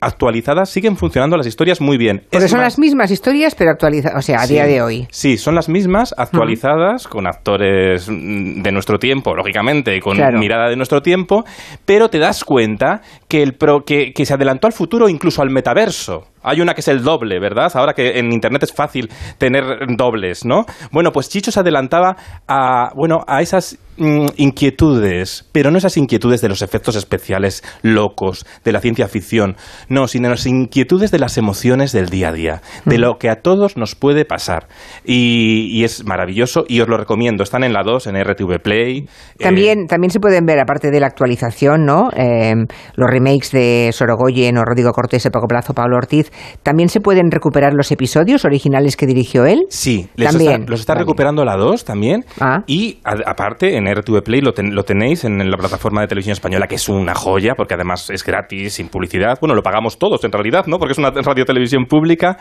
actualizadas 0.01 0.71
siguen 0.71 0.97
funcionando 0.97 1.37
las 1.37 1.47
historias 1.47 1.81
muy 1.81 1.97
bien. 1.97 2.25
Porque 2.31 2.45
Es 2.47 2.51
son 2.51 2.61
más- 2.61 2.67
las 2.75 2.79
mismas 2.79 3.11
historias, 3.11 3.55
pero 3.55 3.71
actualizadas, 3.71 4.19
o 4.19 4.23
sea, 4.23 4.39
a 4.41 4.47
Sí. 4.47 4.55
día 4.55 4.67
de 4.67 4.83
hoy. 4.83 5.07
Sí, 5.11 5.37
son 5.39 5.55
las 5.55 5.69
mismas, 5.69 6.15
actualizadas, 6.17 7.07
con 7.09 7.27
actores 7.27 8.09
mm, 8.09 8.63
de 8.63 8.73
nuestro 8.73 8.99
tiempo, 8.99 9.35
lógicamente, 9.35 9.97
y 9.97 10.01
con 10.01 10.17
Claro. 10.17 10.39
mirada 10.39 10.69
de 10.69 10.77
nuestro 10.77 11.03
tiempo, 11.03 11.45
pero 11.85 12.09
te 12.09 12.19
das 12.19 12.45
cuenta 12.45 13.03
que, 13.29 13.43
el 13.43 13.55
pro- 13.55 13.85
que, 13.85 14.13
que 14.13 14.25
se 14.27 14.35
adelantó 14.35 14.67
al 14.67 14.73
futuro, 14.73 15.09
incluso 15.09 15.43
al 15.43 15.51
metaverso. 15.51 16.27
Hay 16.43 16.61
una 16.61 16.75
que 16.75 16.81
es 16.81 16.89
el 16.89 17.03
doble, 17.03 17.41
¿verdad? 17.41 17.71
Ahora 17.75 17.93
que 17.95 18.19
en 18.19 18.33
Internet 18.33 18.63
es 18.63 18.73
fácil 18.73 19.09
tener 19.39 19.65
dobles, 19.97 20.45
¿no? 20.45 20.65
Bueno, 20.93 21.11
pues 21.13 21.29
Chicho 21.29 21.51
se 21.51 21.61
adelantaba 21.61 22.17
a, 22.47 22.91
bueno, 22.95 23.25
a 23.27 23.43
esas 23.43 23.79
mm, 23.97 24.27
inquietudes, 24.37 25.49
pero 25.53 25.71
no 25.71 25.79
esas 25.79 25.97
inquietudes 25.97 26.41
de 26.41 26.49
los 26.49 26.63
efectos 26.63 26.97
especiales 26.97 27.63
locos, 27.83 28.47
de 28.65 28.73
la 28.73 28.81
ciencia 28.81 29.09
ficción, 29.09 29.57
no, 29.89 30.09
sino 30.09 30.29
las 30.29 30.47
inquietudes 30.47 31.11
de 31.11 31.19
las 31.19 31.39
emociones 31.39 31.93
del 31.93 32.09
día 32.09 32.29
a 32.29 32.33
día, 32.33 32.63
de 32.85 32.99
lo 32.99 33.19
que 33.19 33.31
a 33.31 33.37
todos 33.43 33.77
nos 33.77 33.95
puede 33.95 34.25
pasar. 34.25 34.69
Y, 35.05 35.69
y 35.71 35.85
es 35.85 36.05
maravilloso 36.05 36.65
y 36.69 36.81
os 36.81 36.89
lo 36.89 36.97
recomiendo. 36.97 37.43
Están 37.43 37.65
en 37.65 37.73
la 37.73 37.83
2, 37.83 38.07
en 38.09 38.23
RTV 38.23 38.61
Play. 38.63 38.99
Eh, 38.99 39.07
También, 39.43 39.87
también 39.87 40.11
se 40.11 40.21
pueden 40.21 40.45
ver, 40.47 40.61
aparte 40.61 40.91
de 40.91 41.01
la 41.01 41.07
actualización, 41.07 41.85
¿no? 41.85 42.11
Eh, 42.17 42.55
los 42.95 43.11
remakes 43.11 43.51
de 43.53 43.91
Sorogoyen 43.93 44.59
o 44.59 44.65
Rodrigo 44.65 44.93
Cortés, 44.93 45.29
Paco 45.33 45.47
Plazo, 45.47 45.75
Pablo 45.75 45.97
Ortiz, 45.97 46.28
también 46.63 46.89
se 46.89 47.01
pueden 47.01 47.31
recuperar 47.31 47.73
los 47.75 47.91
episodios 47.93 48.45
originales 48.45 48.97
que 48.97 49.07
dirigió 49.07 49.45
él. 49.47 49.63
Sí, 49.69 50.09
También. 50.17 50.53
está- 50.63 50.71
los 50.71 50.81
está 50.81 50.93
Vale. 50.95 51.03
recuperando 51.05 51.45
la 51.45 51.57
2 51.57 51.85
también. 51.85 52.25
Ah. 52.41 52.63
Y 52.67 52.99
a- 53.05 53.31
aparte, 53.31 53.77
en 53.77 53.87
RTV 53.87 54.23
Play 54.23 54.41
lo, 54.41 54.53
ten- 54.53 54.75
lo 54.75 54.83
tenéis 54.85 55.25
en, 55.25 55.39
la 55.51 55.57
plataforma 55.57 56.01
de 56.03 56.09
televisión 56.09 56.33
española, 56.33 56.67
que 56.67 56.75
es 56.77 56.89
una 56.89 57.15
joya, 57.15 57.55
porque 57.57 57.75
además 57.75 58.11
es 58.11 58.25
gratis, 58.25 58.75
sin 58.75 58.89
publicidad. 58.89 59.39
Bueno, 59.41 59.55
lo 59.55 59.63
pagamos 59.63 59.99
todos 59.99 60.23
en 60.25 60.33
realidad, 60.33 60.67
¿no? 60.67 60.79
Porque 60.79 60.93
es 60.93 60.99
una 60.99 61.11
radio-televisión 61.11 61.87
pública. 61.87 62.39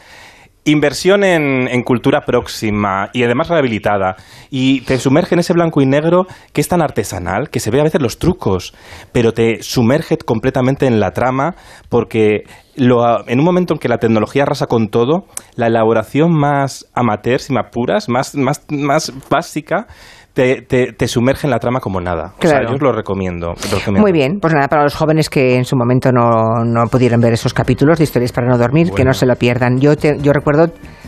Inversión 0.68 1.24
en, 1.24 1.68
en 1.70 1.82
cultura 1.84 2.22
próxima 2.26 3.10
y 3.14 3.24
además 3.24 3.48
rehabilitada. 3.48 4.16
Y 4.50 4.82
te 4.82 4.98
sumerge 5.00 5.36
en 5.36 5.40
ese 5.40 5.54
blanco 5.54 5.82
y 5.82 5.86
negro 5.86 6.28
que 6.54 6.62
es 6.62 6.68
tan 6.68 6.82
artesanal, 6.82 7.50
que 7.50 7.60
se 7.60 7.72
ve 7.72 7.80
a 7.80 7.84
veces 7.84 8.02
los 8.02 8.20
trucos, 8.20 8.74
pero 9.14 9.32
te 9.34 9.64
sumerge 9.64 10.18
completamente 10.18 10.86
en 10.86 11.00
la 11.00 11.12
trama 11.12 11.56
porque 11.90 12.44
lo- 12.76 13.28
en 13.28 13.40
un 13.40 13.46
momento 13.46 13.74
en 13.74 13.80
que 13.80 13.88
la 13.88 13.98
tecnología 13.98 14.44
arrasa 14.44 14.68
con 14.68 14.90
todo, 14.90 15.26
la 15.56 15.68
elaboración 15.68 16.32
más 16.34 16.86
amateur, 16.94 17.40
si 17.40 17.54
más, 17.54 18.36
más, 18.36 18.36
más 18.70 19.14
básica, 19.30 19.88
te, 20.38 20.62
te- 20.62 20.94
te 20.94 21.08
sumerge 21.08 21.48
en 21.48 21.52
la 21.52 21.58
trama 21.58 21.80
como 21.80 22.00
nada. 22.00 22.34
O 22.38 22.42
sea, 22.44 22.52
Claro. 22.60 22.70
yo 22.70 22.76
os 22.76 22.82
lo 22.84 22.92
recomiendo. 22.92 23.56
lo 23.72 23.80
recomiendo. 23.80 24.02
Muy 24.02 24.12
bien, 24.12 24.38
pues 24.40 24.54
nada, 24.54 24.68
para 24.68 24.84
los 24.84 24.94
jóvenes 24.94 25.32
que 25.32 25.56
en 25.56 25.66
su 25.66 25.76
momento 25.76 26.12
no, 26.12 26.64
no 26.64 26.84
pudieron 26.92 27.20
ver 27.20 27.34
esos 27.34 27.56
capítulos 27.56 27.98
de 27.98 28.04
historias 28.04 28.32
para 28.32 28.48
no 28.48 28.56
dormir, 28.56 28.92
que 28.96 29.04
no 29.04 29.14
se 29.14 29.26
lo 29.26 29.36
pierdan. 29.36 29.80
Yo, 29.80 29.96
te- 29.98 30.20
yo 30.22 30.32
recuerdo 30.34 30.68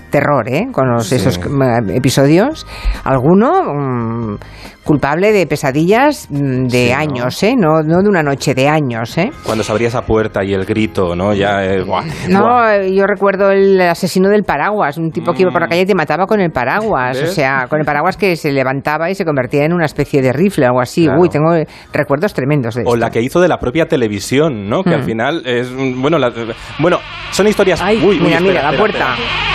terror, 0.09 0.47
¿eh? 0.49 0.67
Con 0.71 0.89
los, 0.91 1.07
Sí. 1.07 1.15
esos 1.15 1.39
mm, 1.39 1.89
episodios. 1.91 2.65
Alguno 3.03 3.63
mm, 3.73 4.37
culpable 4.83 5.31
de 5.31 5.45
pesadillas 5.45 6.27
mm, 6.31 6.67
de 6.67 6.87
Sí, 6.87 6.89
¿no? 6.91 6.97
años, 6.97 7.43
¿eh? 7.43 7.55
No, 7.57 7.81
no 7.83 8.01
de 8.01 8.09
una 8.09 8.23
noche, 8.23 8.53
de 8.55 8.67
años, 8.67 9.17
¿eh? 9.17 9.29
Cuando 9.43 9.63
se 9.63 9.71
abría 9.71 9.87
esa 9.89 10.01
puerta 10.01 10.43
y 10.43 10.53
el 10.53 10.65
grito, 10.65 11.15
¿no? 11.15 11.33
Ya, 11.33 11.63
eh, 11.63 11.83
No, 12.29 12.81
yo 12.83 13.05
recuerdo 13.05 13.51
el 13.51 13.79
asesino 13.81 14.29
del 14.29 14.43
paraguas, 14.43 14.97
un 14.97 15.11
tipo 15.11 15.33
que 15.33 15.43
iba 15.43 15.51
por 15.51 15.61
la 15.61 15.67
calle 15.67 15.81
y 15.81 15.85
te 15.85 15.95
mataba 15.95 16.25
con 16.25 16.39
el 16.39 16.51
paraguas, 16.51 17.21
o 17.21 17.27
sea, 17.27 17.67
con 17.69 17.79
el 17.79 17.85
paraguas 17.85 18.17
que 18.17 18.35
se 18.35 18.51
levantaba 18.51 19.09
y 19.09 19.15
se 19.15 19.25
convertía 19.25 19.63
en 19.65 19.73
una 19.73 19.85
especie 19.85 20.21
de 20.21 20.33
rifle, 20.33 20.65
algo 20.65 20.81
así. 20.81 21.05
Claro. 21.05 21.21
Uy, 21.21 21.29
tengo 21.29 21.51
recuerdos 21.93 22.33
tremendos 22.33 22.75
de 22.75 22.81
O 22.81 22.95
esto. 22.95 22.95
la 22.97 23.09
que 23.11 23.21
hizo 23.21 23.39
de 23.39 23.47
la 23.47 23.57
propia 23.59 23.87
televisión, 23.87 24.67
¿no? 24.69 24.83
Que 24.83 24.95
al 24.95 25.03
final 25.03 25.43
es. 25.45 25.69
Bueno, 25.97 26.17
la- 26.17 26.31
bueno 26.79 26.97
son 27.31 27.47
historias. 27.47 27.79
Ay, 27.81 27.97
uy, 27.97 28.15
uy, 28.17 28.19
Mira, 28.21 28.37
espera, 28.37 28.41
mira, 28.59 28.71
la 28.71 28.77
puerta. 28.77 28.97
espera. 29.13 29.48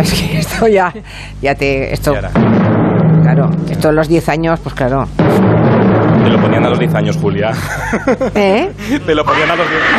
es 0.02 0.12
que 0.12 0.38
esto 0.38 0.66
ya, 0.66 0.92
ya 1.42 1.54
te, 1.54 1.92
esto, 1.92 2.14
claro. 3.22 3.50
Esto 3.70 3.88
de 3.88 3.94
los 3.94 4.08
10 4.08 4.28
años, 4.28 4.60
pues 4.60 4.74
claro. 4.74 5.06
Te 6.24 6.30
lo 6.30 6.38
ponían 6.40 6.64
a 6.64 6.68
los 6.70 6.78
10 6.78 6.94
años, 6.94 7.16
Julia. 7.16 7.50
¿Eh? 8.34 8.70
Te 9.06 9.14
lo 9.14 9.24
ponían 9.24 9.50
a 9.50 9.56
los 9.56 9.68
10 9.68 9.82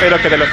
Pero 0.00 0.16
que 0.18 0.28
te 0.28 0.36
lo, 0.36 0.44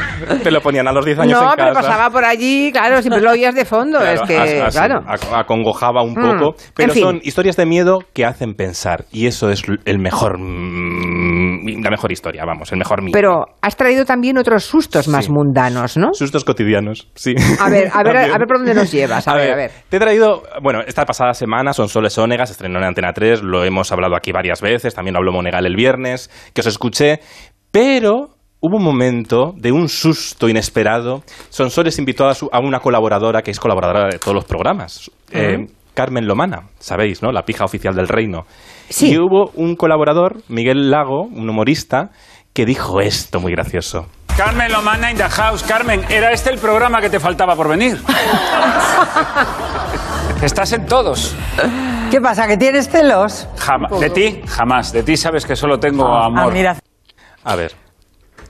te 0.41 0.49
lo 0.49 0.59
ponían 0.59 0.87
a 0.87 0.91
los 0.91 1.05
10 1.05 1.19
años 1.19 1.39
No, 1.39 1.51
en 1.51 1.55
pero 1.55 1.67
casa. 1.73 1.81
pasaba 1.87 2.09
por 2.09 2.25
allí, 2.25 2.71
claro, 2.71 2.99
siempre 3.03 3.21
lo 3.21 3.29
oías 3.29 3.53
de 3.53 3.63
fondo. 3.63 3.99
Claro, 3.99 4.23
es 4.23 4.27
que, 4.27 4.37
as- 4.61 4.73
claro. 4.75 5.01
ac- 5.01 5.39
acongojaba 5.39 6.01
un 6.01 6.13
Mm, 6.13 6.15
poco. 6.39 6.55
Pero 6.73 6.89
en 6.91 6.93
fin. 6.95 7.03
son 7.03 7.19
historias 7.21 7.55
de 7.55 7.67
miedo 7.67 7.99
que 8.13 8.25
hacen 8.25 8.55
pensar. 8.55 9.05
Y 9.11 9.27
eso 9.27 9.51
es 9.51 9.61
el 9.85 9.99
mejor. 9.99 10.39
mm, 10.39 11.83
La 11.83 11.91
mejor 11.91 12.11
historia, 12.11 12.43
vamos, 12.43 12.71
el 12.71 12.79
mejor 12.79 13.03
miedo. 13.03 13.13
Pero 13.13 13.45
has 13.61 13.75
traído 13.77 14.03
también 14.03 14.39
otros 14.39 14.63
sustos 14.63 15.07
más 15.07 15.29
mundanos, 15.29 15.95
¿no? 15.95 16.07
Sustos 16.13 16.43
cotidianos, 16.43 17.07
sí. 17.13 17.35
A 17.59 17.69
ver, 17.69 17.91
a 17.93 18.01
ver, 18.01 18.17
a 18.17 18.37
ver 18.39 18.47
por 18.47 18.57
dónde 18.57 18.73
nos 18.73 18.91
llevas. 18.91 19.27
A, 19.27 19.35
ver, 19.35 19.51
a 19.51 19.55
ver. 19.55 19.71
Te 19.89 19.97
he 19.97 19.99
traído, 19.99 20.41
bueno, 20.63 20.79
esta 20.87 21.05
pasada 21.05 21.33
semana 21.35 21.71
son 21.73 21.87
Soles 21.87 22.17
Ónegas, 22.17 22.49
estrenó 22.49 22.79
en 22.79 22.85
Antena 22.85 23.13
3, 23.13 23.43
lo 23.43 23.63
hemos 23.63 23.74
hablado 23.91 24.15
aquí 24.15 24.31
varias 24.31 24.61
veces, 24.61 24.93
también 24.93 25.15
habló 25.15 25.31
Monegal 25.31 25.65
el 25.65 25.75
viernes, 25.75 26.29
que 26.53 26.61
os 26.61 26.67
escuché, 26.67 27.19
pero 27.71 28.29
hubo 28.61 28.77
un 28.77 28.83
momento 28.83 29.53
de 29.57 29.71
un 29.71 29.89
susto 29.89 30.49
inesperado. 30.49 31.23
Sonsoles 31.49 31.99
invitó 31.99 32.27
a, 32.27 32.33
su- 32.33 32.49
a 32.51 32.59
una 32.59 32.79
colaboradora 32.79 33.41
que 33.41 33.51
es 33.51 33.59
colaboradora 33.59 34.09
de 34.11 34.19
todos 34.19 34.33
los 34.33 34.45
programas, 34.45 35.11
eh, 35.31 35.67
Carmen 35.93 36.27
Lomana, 36.27 36.63
sabéis, 36.79 37.21
¿no? 37.21 37.31
La 37.31 37.43
pija 37.43 37.63
oficial 37.63 37.95
del 37.95 38.07
reino. 38.07 38.45
Sí. 38.89 39.11
Y 39.13 39.17
hubo 39.17 39.51
un 39.55 39.75
colaborador, 39.75 40.41
Miguel 40.49 40.89
Lago, 40.91 41.23
un 41.23 41.49
humorista, 41.49 42.09
que 42.53 42.65
dijo 42.65 42.99
esto 43.01 43.39
muy 43.39 43.51
gracioso. 43.53 44.07
Carmen 44.35 44.69
Lomana 44.71 45.11
in 45.11 45.17
the 45.17 45.29
house. 45.29 45.63
Carmen, 45.63 46.01
¿era 46.09 46.33
este 46.33 46.49
el 46.49 46.57
programa 46.59 46.99
que 46.99 47.09
te 47.09 47.19
faltaba 47.21 47.55
por 47.55 47.69
venir? 47.69 47.97
Estás 50.41 50.73
en 50.73 50.85
todos. 50.85 51.33
¿Qué 52.15 52.21
pasa? 52.21 52.47
¿Que 52.47 52.55
tienes 52.55 52.87
celos? 52.87 53.45
De 53.99 54.09
ti, 54.09 54.41
jamás. 54.47 54.93
De 54.93 55.03
ti 55.03 55.17
sabes 55.17 55.45
que 55.45 55.53
solo 55.57 55.81
tengo 55.81 56.07
amor. 56.15 56.49
Ah, 56.49 56.49
mira. 56.49 56.77
A 57.43 57.57
ver, 57.57 57.73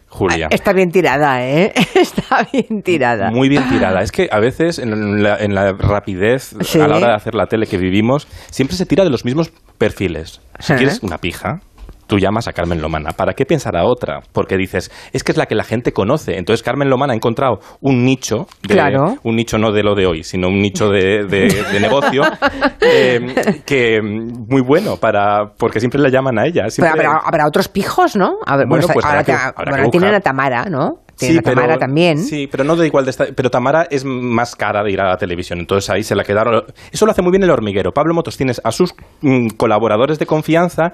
Julia. 0.08 0.50
Está 0.52 0.72
bien 0.72 0.92
tirada, 0.92 1.44
¿eh? 1.44 1.74
Está 1.96 2.48
bien 2.54 2.84
tirada. 2.84 3.32
Muy 3.32 3.50
bien 3.50 3.68
tirada. 3.68 4.04
Es 4.04 4.12
que 4.12 4.30
a 4.32 4.40
veces 4.40 4.78
en 4.78 5.24
la, 5.24 5.38
en 5.38 5.56
la 5.56 5.72
rapidez 5.74 6.56
Sí. 6.62 6.80
a 6.80 6.88
la 6.88 6.98
hora 6.98 7.08
de 7.08 7.14
hacer 7.16 7.34
la 7.34 7.48
tele 7.48 7.66
que 7.66 7.78
vivimos, 7.80 8.28
siempre 8.52 8.78
se 8.78 8.86
tira 8.86 9.04
de 9.04 9.10
los 9.10 9.26
mismos 9.26 9.52
perfiles. 9.80 10.42
Si 10.60 10.76
quieres 10.76 11.02
una 11.02 11.18
pija, 11.18 11.62
tú 12.08 12.18
llamas 12.20 12.48
a 12.48 12.54
Carmen 12.54 12.82
Lomana. 12.82 13.12
¿Para 13.12 13.34
qué 13.34 13.46
pensar 13.46 13.76
a 13.76 13.86
otra? 13.86 14.22
Porque 14.32 14.58
dices, 14.58 14.92
es 15.14 15.24
que 15.24 15.32
es 15.32 15.38
la 15.38 15.46
que 15.46 15.56
la 15.56 15.64
gente 15.64 15.92
conoce. 15.94 16.38
Entonces 16.38 16.64
Carmen 16.64 16.90
Lomana 16.90 17.14
ha 17.14 17.16
encontrado 17.16 17.60
un 17.82 18.04
nicho, 18.04 18.48
de- 18.68 18.74
Claro. 18.76 19.16
un 19.24 19.36
nicho 19.36 19.58
no 19.58 19.72
de 19.72 19.84
lo 19.84 19.96
de 19.96 20.06
hoy, 20.06 20.24
sino 20.24 20.48
un 20.48 20.60
nicho 20.62 20.90
de, 20.90 21.26
de- 21.26 21.64
de 21.72 21.80
negocio 21.80 22.24
eh, 22.82 23.62
que 23.66 24.02
muy 24.02 24.62
bueno 24.62 24.98
para 24.98 25.54
porque 25.58 25.80
siempre 25.80 26.00
la 26.00 26.10
llaman 26.10 26.40
a 26.40 26.46
ella. 26.46 26.64
Pero 26.64 26.72
Siempre- 26.72 27.06
habrá, 27.06 27.22
habrá 27.26 27.48
otros 27.48 27.68
pijos, 27.68 28.16
¿no? 28.16 28.38
A 28.46 28.58
ver, 28.58 28.68
Bueno, 28.68 28.86
bueno, 28.88 28.94
pues 28.94 29.06
ahora, 29.06 29.24
que- 29.24 29.36
bueno, 29.70 29.90
tienen 29.90 30.14
a 30.14 30.20
Tamara, 30.20 30.66
¿no? 30.66 31.00
Tamara 31.44 31.78
también. 31.78 32.18
Sí, 32.18 32.48
pero 32.50 32.64
no 32.64 32.76
da 32.76 32.86
igual 32.86 33.06
de 33.06 33.12
estar. 33.12 33.28
Pero 33.36 33.50
Tamara 33.50 33.88
es 33.90 34.04
más 34.06 34.56
cara 34.56 34.84
de 34.84 34.92
ir 34.92 35.02
a 35.02 35.10
la 35.10 35.18
televisión, 35.18 35.60
entonces 35.60 35.90
ahí 35.90 36.04
se 36.04 36.16
la 36.16 36.24
quedaron. 36.24 36.64
Eso 36.92 37.06
lo 37.06 37.12
hace 37.12 37.22
muy 37.22 37.32
bien 37.32 37.44
el 37.44 37.50
hormiguero. 37.50 37.92
Pablo 37.92 38.14
Motos 38.14 38.38
tienes 38.38 38.62
a 38.64 38.72
sus 38.72 38.94
mm, 39.22 39.50
colaboradores 39.58 40.20
de 40.20 40.26
confianza 40.26 40.92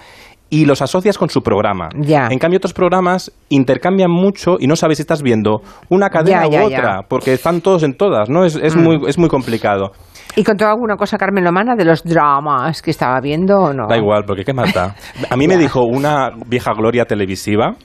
y 0.49 0.65
los 0.65 0.81
asocias 0.81 1.17
con 1.17 1.29
su 1.29 1.41
programa. 1.41 1.87
Ya. 1.97 2.27
En 2.29 2.37
cambio, 2.37 2.57
otros 2.57 2.73
programas 2.73 3.31
intercambian 3.49 4.11
mucho 4.11 4.57
y 4.59 4.67
no 4.67 4.75
sabes 4.75 4.97
si 4.97 5.01
estás 5.03 5.21
viendo 5.21 5.61
una 5.89 6.09
cadena 6.09 6.45
Ya, 6.49 6.63
u 6.63 6.65
otra, 6.67 6.99
porque 7.07 7.33
están 7.33 7.61
todos 7.61 7.83
en 7.83 7.93
todas, 7.95 8.29
¿no? 8.29 8.43
Es, 8.43 8.55
es, 8.57 8.75
Mm. 8.75 8.83
muy, 8.83 8.99
es 9.07 9.17
muy 9.17 9.29
complicado. 9.29 9.91
¿Y 10.35 10.43
contó 10.43 10.65
alguna 10.67 10.95
cosa 10.97 11.17
Carmen 11.17 11.43
Lomana 11.43 11.75
de 11.75 11.83
los 11.85 12.03
dramas 12.03 12.81
que 12.81 12.91
estaba 12.91 13.19
viendo 13.21 13.57
o 13.59 13.73
no? 13.73 13.87
Da 13.87 13.97
igual, 13.97 14.23
porque 14.25 14.43
qué 14.43 14.53
más 14.53 14.73
da. 14.73 14.95
A 15.29 15.35
mí 15.37 15.47
me 15.47 15.57
dijo 15.57 15.83
una 15.83 16.29
vieja 16.47 16.71
gloria 16.73 17.05
televisiva 17.05 17.75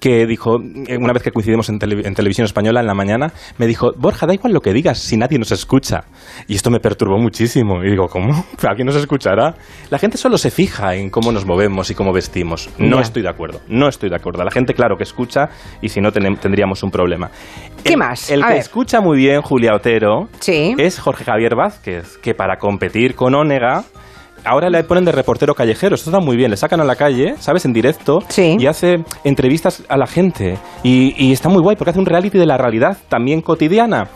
que 0.00 0.26
dijo, 0.26 0.56
una 0.56 1.12
vez 1.12 1.22
que 1.22 1.30
coincidimos 1.30 1.68
en, 1.68 1.78
tele- 1.78 2.06
en 2.06 2.14
televisión 2.14 2.46
española 2.46 2.80
en 2.80 2.86
la 2.86 2.94
mañana, 2.94 3.32
me 3.58 3.66
dijo, 3.66 3.92
Borja, 3.96 4.26
da 4.26 4.34
igual 4.34 4.52
lo 4.54 4.60
que 4.62 4.72
digas 4.72 4.98
si 4.98 5.16
nadie 5.16 5.38
nos 5.38 5.52
escucha. 5.52 6.04
Y 6.48 6.54
esto 6.56 6.70
me 6.70 6.80
perturbó 6.80 7.18
muchísimo. 7.18 7.84
Y 7.84 7.90
digo, 7.90 8.08
¿cómo? 8.08 8.44
¿Alguien 8.66 8.86
nos 8.86 8.96
escuchará? 8.96 9.54
La 9.90 9.98
gente 9.98 10.16
solo 10.16 10.38
se 10.38 10.50
fija 10.50 10.94
en 10.94 11.10
cómo 11.10 11.30
nos 11.32 11.44
movemos 11.44 11.90
y 11.90 11.94
cómo 11.94 12.12
vestimos. 12.12 12.70
No 12.78 12.98
estoy 13.00 13.22
de 13.22 13.28
acuerdo, 13.28 13.60
no 13.68 13.88
estoy 13.88 14.08
de 14.10 14.16
acuerdo. 14.16 14.42
La 14.42 14.50
gente, 14.50 14.72
claro 14.74 14.96
que 14.96 15.02
escucha 15.04 15.50
y 15.82 15.90
si 15.90 16.00
no 16.00 16.10
tendríamos 16.12 16.82
un 16.82 16.90
problema. 16.90 17.30
¿Qué 17.84 17.92
El- 17.92 17.98
más? 17.98 18.30
El 18.30 18.42
A 18.42 18.46
que 18.46 18.52
ver. 18.54 18.60
escucha 18.62 19.00
muy 19.02 19.18
bien 19.18 19.42
Julia 19.42 19.74
Otero 19.74 20.28
Sí. 20.40 20.74
es 20.78 20.98
Jorge 20.98 21.24
Javier 21.24 21.54
Vázquez, 21.56 22.16
que 22.18 22.34
para 22.34 22.56
competir 22.58 23.14
con 23.14 23.34
Onega 23.34 23.84
ahora 24.44 24.70
le 24.70 24.84
ponen 24.84 25.04
de 25.04 25.12
reportero 25.12 25.54
callejero. 25.54 25.94
Esto 25.94 26.10
está 26.10 26.20
muy 26.20 26.36
bien. 26.36 26.50
Le 26.50 26.56
sacan 26.56 26.80
a 26.80 26.84
la 26.84 26.96
calle, 26.96 27.34
¿sabes? 27.38 27.64
En 27.64 27.72
directo. 27.72 28.20
Sí. 28.28 28.56
Y 28.58 28.66
hace 28.66 29.04
entrevistas 29.24 29.82
a 29.88 29.96
la 29.96 30.06
gente. 30.06 30.58
Y, 30.82 31.14
y 31.16 31.32
está 31.32 31.48
muy 31.48 31.62
guay 31.62 31.76
porque 31.76 31.90
hace 31.90 31.98
un 31.98 32.06
reality 32.06 32.38
de 32.38 32.46
la 32.46 32.56
realidad 32.56 32.96
también 33.08 33.40
cotidiana. 33.40 34.08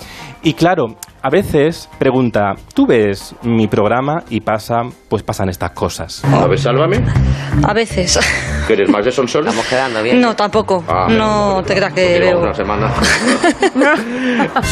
Y 0.42 0.52
claro, 0.52 0.96
a 1.22 1.30
veces 1.30 1.88
pregunta, 1.98 2.52
¿tú 2.74 2.86
ves 2.86 3.34
mi 3.42 3.66
programa? 3.66 4.24
Y 4.28 4.40
pasa, 4.42 4.82
pues 5.08 5.22
pasan 5.22 5.48
estas 5.48 5.70
cosas. 5.70 6.22
A 6.24 6.46
ver, 6.46 6.58
sálvame. 6.58 7.02
A 7.66 7.72
veces. 7.72 8.20
¿Quieres 8.66 8.90
más 8.90 9.04
de 9.06 9.10
Sonsoles? 9.10 9.48
Estamos 9.48 9.70
quedando 9.70 10.02
bien. 10.02 10.20
No, 10.20 10.36
tampoco. 10.36 10.84
Ah, 10.86 11.06
no 11.08 11.14
menos, 11.54 11.66
te 11.66 11.74
creas 11.76 11.92
que 11.94 12.18
veo. 12.18 12.40
una 12.40 12.52
semana. 12.54 12.92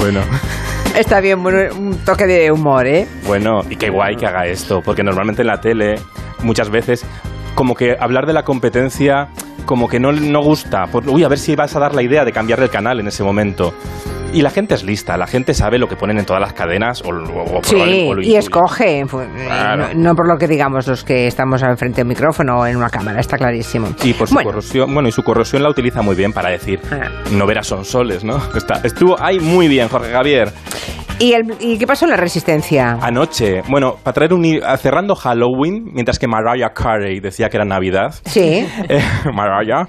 Bueno. 0.00 0.20
Está 0.94 1.20
bien, 1.20 1.42
bueno, 1.42 1.74
un 1.76 1.98
toque 2.04 2.24
de 2.26 2.52
humor, 2.52 2.86
¿eh? 2.86 3.06
Bueno, 3.26 3.62
y 3.68 3.76
qué 3.76 3.90
guay 3.90 4.14
que 4.16 4.26
haga 4.26 4.46
esto, 4.46 4.80
porque 4.84 5.02
normalmente 5.02 5.42
en 5.42 5.48
la 5.48 5.60
tele 5.60 5.96
muchas 6.42 6.70
veces 6.70 7.04
como 7.56 7.74
que 7.74 7.96
hablar 7.98 8.26
de 8.26 8.32
la 8.32 8.44
competencia 8.44 9.28
como 9.66 9.88
que 9.88 9.98
no, 9.98 10.12
no 10.12 10.40
gusta. 10.42 10.84
Por- 10.86 11.08
uy, 11.08 11.24
a 11.24 11.28
ver 11.28 11.38
si 11.38 11.56
vas 11.56 11.74
a 11.74 11.80
dar 11.80 11.94
la 11.94 12.02
idea 12.02 12.24
de 12.24 12.32
cambiar 12.32 12.60
el 12.60 12.70
canal 12.70 13.00
en 13.00 13.08
ese 13.08 13.24
momento. 13.24 13.74
Y 14.32 14.42
la 14.42 14.50
gente 14.50 14.74
es 14.74 14.82
lista, 14.82 15.16
la 15.16 15.28
gente 15.28 15.54
sabe 15.54 15.78
lo 15.78 15.88
que 15.88 15.94
ponen 15.94 16.18
en 16.18 16.24
todas 16.26 16.40
las 16.40 16.52
cadenas 16.54 17.02
o, 17.02 17.10
o- 17.10 17.58
o 17.58 17.62
Sí, 17.62 17.76
lo 18.12 18.20
y 18.20 18.34
escoge, 18.34 19.06
fu- 19.06 19.20
eh, 19.20 19.28
Claro. 19.46 19.88
no, 19.94 20.08
no 20.10 20.14
por 20.16 20.26
lo 20.28 20.36
que 20.36 20.48
digamos 20.48 20.88
los 20.88 21.04
que 21.04 21.28
estamos 21.28 21.62
al 21.62 21.76
frente 21.76 21.98
del 21.98 22.08
micrófono 22.08 22.58
o 22.58 22.66
en 22.66 22.76
una 22.76 22.90
cámara, 22.90 23.20
está 23.20 23.38
clarísimo. 23.38 23.94
Y 24.02 24.12
por 24.12 24.26
su 24.26 24.34
Bueno. 24.34 24.50
corrosión, 24.50 24.92
bueno, 24.92 25.08
y 25.08 25.12
su 25.12 25.22
corrosión 25.22 25.62
la 25.62 25.70
utiliza 25.70 26.02
muy 26.02 26.16
bien 26.16 26.32
para 26.32 26.50
decir, 26.50 26.80
Ah. 26.90 27.08
no 27.30 27.46
verás 27.46 27.68
son 27.68 27.84
soles, 27.84 28.24
¿no? 28.24 28.38
Está, 28.56 28.80
estuvo 28.82 29.16
ahí 29.22 29.38
muy 29.38 29.68
bien, 29.68 29.88
Jorge 29.88 30.10
Javier. 30.10 30.52
¿Y, 31.18 31.32
el- 31.32 31.54
¿Y 31.60 31.78
qué 31.78 31.86
pasó 31.86 32.04
en 32.06 32.10
la 32.10 32.16
resistencia? 32.16 32.98
Anoche, 33.00 33.62
bueno, 33.70 33.96
para 34.02 34.14
traer 34.14 34.34
un 34.34 34.44
hi- 34.44 34.60
cerrando 34.78 35.14
Halloween, 35.14 35.84
mientras 35.92 36.18
que 36.18 36.26
Mariah 36.26 36.70
Carey 36.74 37.20
decía 37.20 37.48
que 37.48 37.56
era 37.56 37.64
Navidad. 37.64 38.14
Sí. 38.26 38.66
Eh, 38.88 39.00
Mariah, 39.32 39.86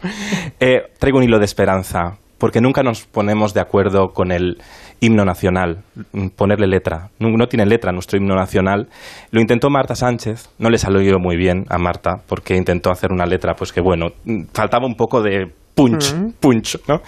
eh, 0.60 0.84
traigo 1.00 1.17
un 1.17 1.24
hilo 1.24 1.39
de 1.39 1.46
esperanza, 1.46 2.17
porque 2.38 2.62
nunca 2.62 2.84
nos 2.84 3.05
ponemos 3.05 3.53
de 3.53 3.60
acuerdo 3.62 4.10
con 4.13 4.32
el 4.32 4.58
himno 5.01 5.25
nacional, 5.25 5.84
mm, 6.13 6.27
ponerle 6.36 6.67
letra. 6.67 7.10
No, 7.20 7.29
no 7.29 7.48
tiene 7.48 7.65
letra 7.65 7.91
nuestro 7.91 8.17
himno 8.17 8.36
nacional. 8.36 8.88
Lo 9.32 9.41
intentó 9.41 9.70
Marta 9.70 9.96
Sánchez, 9.96 10.50
no 10.60 10.70
le 10.70 10.77
salió 10.77 11.17
muy 11.20 11.36
bien 11.38 11.65
a 11.70 11.77
Marta, 11.77 12.22
porque 12.27 12.55
intentó 12.55 12.91
hacer 12.91 13.12
una 13.12 13.25
letra, 13.25 13.55
pues 13.55 13.74
que 13.74 13.82
bueno, 13.82 14.08
mm, 14.25 14.44
faltaba 14.53 14.86
un 14.86 14.96
poco 14.96 15.22
de 15.22 15.48
punch, 15.74 16.13
punch, 16.39 16.77
¿no? 16.88 17.01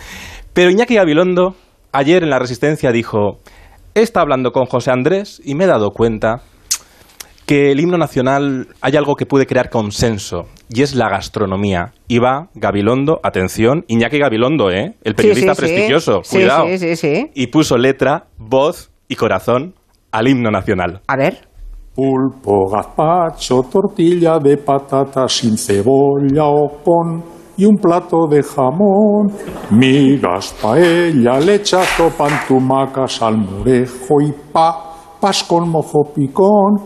Pero 0.54 0.72
Iñaki 0.72 0.96
Gabilondo, 0.96 1.56
ayer 1.94 2.24
en 2.24 2.30
La 2.32 2.40
Resistencia 2.40 2.92
dijo, 2.92 3.38
he 4.00 4.04
estado 4.04 4.24
hablando 4.24 4.52
con 4.52 4.66
José 4.66 4.92
Andrés 4.92 5.42
y 5.44 5.56
me 5.56 5.64
he 5.66 5.68
dado 5.68 5.92
cuenta 5.92 6.42
que 7.46 7.72
el 7.72 7.80
himno 7.80 7.98
nacional 7.98 8.68
hay 8.82 8.98
algo 8.98 9.16
que 9.16 9.26
puede 9.26 9.46
crear 9.46 9.70
consenso 9.70 10.48
y 10.70 10.82
es 10.82 10.96
la 10.96 11.08
gastronomía. 11.10 11.94
Y 12.08 12.20
va 12.20 12.50
Gabilondo, 12.56 13.20
atención, 13.24 13.86
Iñaki 13.88 14.20
Gabilondo, 14.20 14.70
¿eh? 14.70 14.96
El 15.04 15.16
periodista 15.16 15.56
Sí, 15.56 15.62
sí, 15.62 15.68
sí. 15.68 15.74
prestigioso, 15.74 16.20
Sí, 16.24 16.36
cuidado. 16.38 16.66
sí, 16.68 16.78
sí, 16.78 16.96
sí. 16.98 17.32
Y 17.34 17.48
puso 17.48 17.78
letra, 17.78 18.26
voz 18.38 18.92
y 19.08 19.16
corazón 19.16 19.76
al 20.12 20.28
himno 20.28 20.52
nacional. 20.52 21.02
A 21.08 21.16
ver. 21.16 21.48
Pulpo, 21.96 22.70
gazpacho, 22.70 23.62
tortilla 23.72 24.38
de 24.40 24.58
patata 24.58 25.28
sin 25.28 25.58
cebolla 25.58 26.44
o 26.44 26.84
con 26.84 27.24
y 27.58 27.66
un 27.66 27.78
plato 27.78 28.28
de 28.30 28.44
jamón, 28.44 29.32
migas, 29.72 30.54
paella, 30.62 31.40
lechazo, 31.40 32.10
pantumaca, 32.16 33.08
salmorejo 33.08 34.22
y 34.22 34.32
pa, 34.54 34.94
pas 35.20 35.44
con 35.44 35.68
mojo 35.68 36.04
picón, 36.14 36.78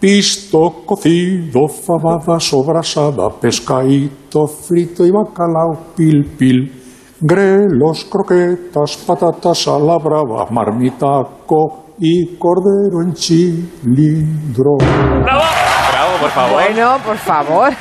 pisto 0.00 0.82
cocido, 0.84 1.68
fabada 1.68 2.40
sobrasada, 2.40 3.30
pescadito 3.30 4.46
frito 4.46 5.06
y 5.06 5.10
bacalao 5.10 5.94
pil 5.96 6.24
pil. 6.36 6.72
Grelos, 7.20 8.04
croquetas, 8.04 8.96
patatas 8.98 9.66
a 9.68 9.78
la 9.78 9.98
brava, 9.98 10.46
marmitaco 10.50 11.94
y 11.98 12.36
cordero 12.36 13.02
en 13.02 13.14
cilindro. 13.16 14.76
Bravo, 14.78 15.67
por 16.20 16.30
favor. 16.30 16.52
Bueno, 16.62 16.98
por 17.04 17.16
favor. 17.16 17.72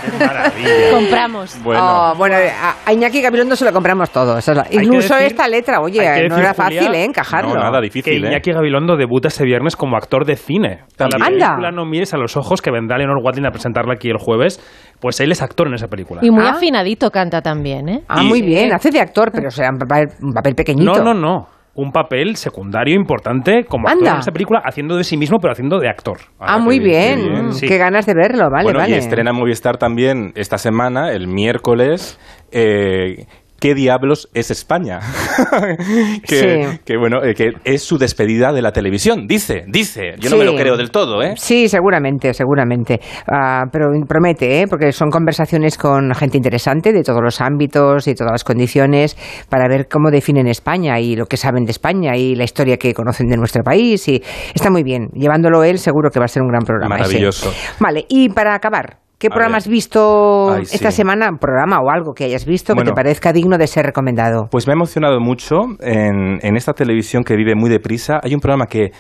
Compramos. 0.92 1.58
Bueno. 1.64 1.82
Oh, 2.12 2.16
bueno, 2.16 2.36
a, 2.36 2.76
a 2.86 2.94
Iñaki 2.94 3.22
Gabilondo 3.22 3.56
se 3.56 3.66
lo 3.66 3.72
compramos 3.72 4.10
todo. 4.12 4.38
esa 4.38 4.52
es 4.52 4.58
la- 4.58 4.64
que 4.66 4.76
incluso 4.78 5.14
decir- 5.16 5.28
esta 5.28 5.48
letra, 5.48 5.80
oye, 5.82 6.00
que 6.00 6.06
no 6.06 6.36
decir, 6.36 6.40
era 6.40 6.54
fácil, 6.54 6.80
Julia, 6.86 7.00
¿eh? 7.02 7.04
Encajarlo. 7.06 7.54
No, 7.54 7.60
nada 7.62 7.80
Que 7.80 7.86
difícil, 7.86 8.24
¿eh? 8.26 8.28
Iñaki 8.30 8.52
Gabilondo 8.52 8.96
debuta 8.96 9.28
este 9.28 9.44
viernes 9.44 9.76
como 9.76 9.98
actor 9.98 10.26
de 10.26 10.36
cine. 10.36 10.82
También. 10.96 11.20
La 11.20 11.26
Anda. 11.28 11.48
película 11.48 11.72
No 11.72 11.86
mires 11.86 12.14
a 12.14 12.18
los 12.18 12.38
ojos 12.38 12.62
que 12.62 12.72
vendrá 12.72 12.98
Leonor 12.98 13.18
Watling 13.24 13.46
a 13.46 13.52
presentarla 13.52 13.94
aquí 13.96 14.10
el 14.10 14.18
jueves. 14.18 14.60
Pues 15.00 15.20
él 15.20 15.32
es 15.32 15.42
actor 15.42 15.68
en 15.68 15.76
esa 15.76 15.88
película. 15.88 16.22
Y 16.24 16.32
muy 16.32 16.46
Ah. 16.46 16.52
afinadito 16.52 17.12
canta 17.12 17.42
también, 17.42 17.88
¿eh? 17.90 18.02
Ah, 18.08 18.24
Y- 18.24 18.28
muy 18.28 18.42
bien, 18.42 18.74
hace 18.74 18.90
de 18.90 19.00
actor, 19.00 19.32
pero 19.32 19.50
será 19.52 19.70
un 19.70 19.78
papel, 19.78 20.08
un 20.22 20.34
papel 20.34 20.56
pequeñito. 20.56 21.04
No, 21.04 21.14
no, 21.14 21.14
no. 21.14 21.48
Un 21.78 21.92
papel 21.92 22.36
secundario 22.36 22.96
importante 22.96 23.64
como 23.64 23.88
actor 23.88 24.00
Anda. 24.08 24.14
en 24.16 24.20
esa 24.20 24.32
película, 24.32 24.62
haciendo 24.66 24.98
de 24.98 25.04
sí 25.04 25.16
mismo, 25.16 25.38
pero 25.40 25.52
haciendo 25.54 25.80
de 25.80 25.88
actor. 25.88 26.18
Ah, 26.40 26.58
muy 26.58 26.80
qué 26.80 26.86
bien. 26.86 27.48
Mm, 27.48 27.52
Sí. 27.54 27.68
Qué 27.68 27.78
ganas 27.78 28.06
de 28.06 28.14
verlo, 28.16 28.50
vale, 28.50 28.64
bueno, 28.64 28.80
vale. 28.80 28.96
y 28.96 28.98
estrena 28.98 29.30
en 29.30 29.36
Movistar 29.38 29.78
también 29.78 30.32
esta 30.36 30.58
semana, 30.58 31.12
el 31.12 31.28
miércoles, 31.28 32.20
eh, 32.52 33.28
¿Qué 33.60 33.74
diablos 33.74 34.30
es 34.34 34.52
España? 34.52 35.00
que, 36.28 36.38
Sí. 36.38 36.80
que, 36.86 36.98
bueno, 36.98 37.24
eh, 37.24 37.34
que 37.34 37.54
es 37.64 37.82
su 37.82 37.98
despedida 37.98 38.54
de 38.54 38.62
la 38.62 38.72
televisión. 38.72 39.28
Dice, 39.28 39.66
dice. 39.68 40.14
Yo 40.20 40.30
no 40.30 40.38
me 40.38 40.46
lo 40.46 40.56
creo 40.56 40.78
del 40.78 40.92
todo, 40.92 41.24
¿eh? 41.24 41.34
Sí, 41.38 41.68
seguramente, 41.68 42.34
seguramente. 42.34 43.00
Ah, 43.28 43.64
pero 43.72 43.88
promete, 44.08 44.62
¿eh? 44.62 44.68
porque 44.70 44.92
son 44.92 45.10
conversaciones 45.10 45.78
con 45.78 46.14
gente 46.14 46.38
interesante 46.38 46.94
de 46.94 47.02
todos 47.02 47.22
los 47.24 47.42
ámbitos 47.42 48.08
y 48.08 48.14
todas 48.14 48.32
las 48.32 48.44
condiciones 48.44 49.18
para 49.50 49.68
ver 49.68 49.88
cómo 49.88 50.12
definen 50.12 50.48
España 50.48 51.00
y 51.00 51.16
lo 51.16 51.26
que 51.26 51.38
saben 51.38 51.66
de 51.66 51.72
España 51.72 52.16
y 52.16 52.36
la 52.36 52.44
historia 52.44 52.78
que 52.78 52.94
conocen 52.94 53.28
de 53.28 53.38
nuestro 53.38 53.64
país. 53.64 54.08
Y 54.08 54.22
está 54.54 54.70
muy 54.70 54.84
bien. 54.84 55.08
Llevándolo 55.14 55.64
él, 55.64 55.80
seguro 55.80 56.10
que 56.12 56.20
va 56.20 56.26
a 56.26 56.30
ser 56.30 56.44
un 56.44 56.50
gran 56.50 56.64
programa. 56.64 56.96
ese. 56.98 57.06
Maravilloso. 57.06 57.54
Vale, 57.80 58.06
y 58.08 58.30
para 58.30 58.54
acabar. 58.54 59.07
¿Qué 59.20 59.28
A 59.28 59.30
programa 59.32 59.54
ver. 59.54 59.58
has 59.58 59.68
visto 59.68 60.52
Ay, 60.54 60.64
esta 60.72 60.92
sí. 60.92 60.98
semana? 60.98 61.30
Un 61.30 61.38
programa 61.40 61.80
o 61.80 61.90
algo 61.90 62.14
que 62.14 62.26
hayas 62.26 62.46
visto 62.46 62.76
que 62.76 62.84
te 62.84 62.94
parezca 62.94 63.34
digno 63.34 63.58
de 63.58 63.66
ser 63.66 63.86
recomendado. 63.86 64.48
Pues 64.52 64.68
me 64.68 64.74
ha 64.74 64.76
emocionado 64.76 65.20
mucho 65.20 65.56
en, 65.80 66.38
en 66.42 66.56
esta 66.56 66.74
televisión 66.74 67.24
que 67.24 67.36
vive 67.36 67.56
muy 67.56 67.70
deprisa. 67.70 68.20
Hay 68.22 68.36
un 68.36 68.40
programa 68.40 68.68
que 68.68 68.92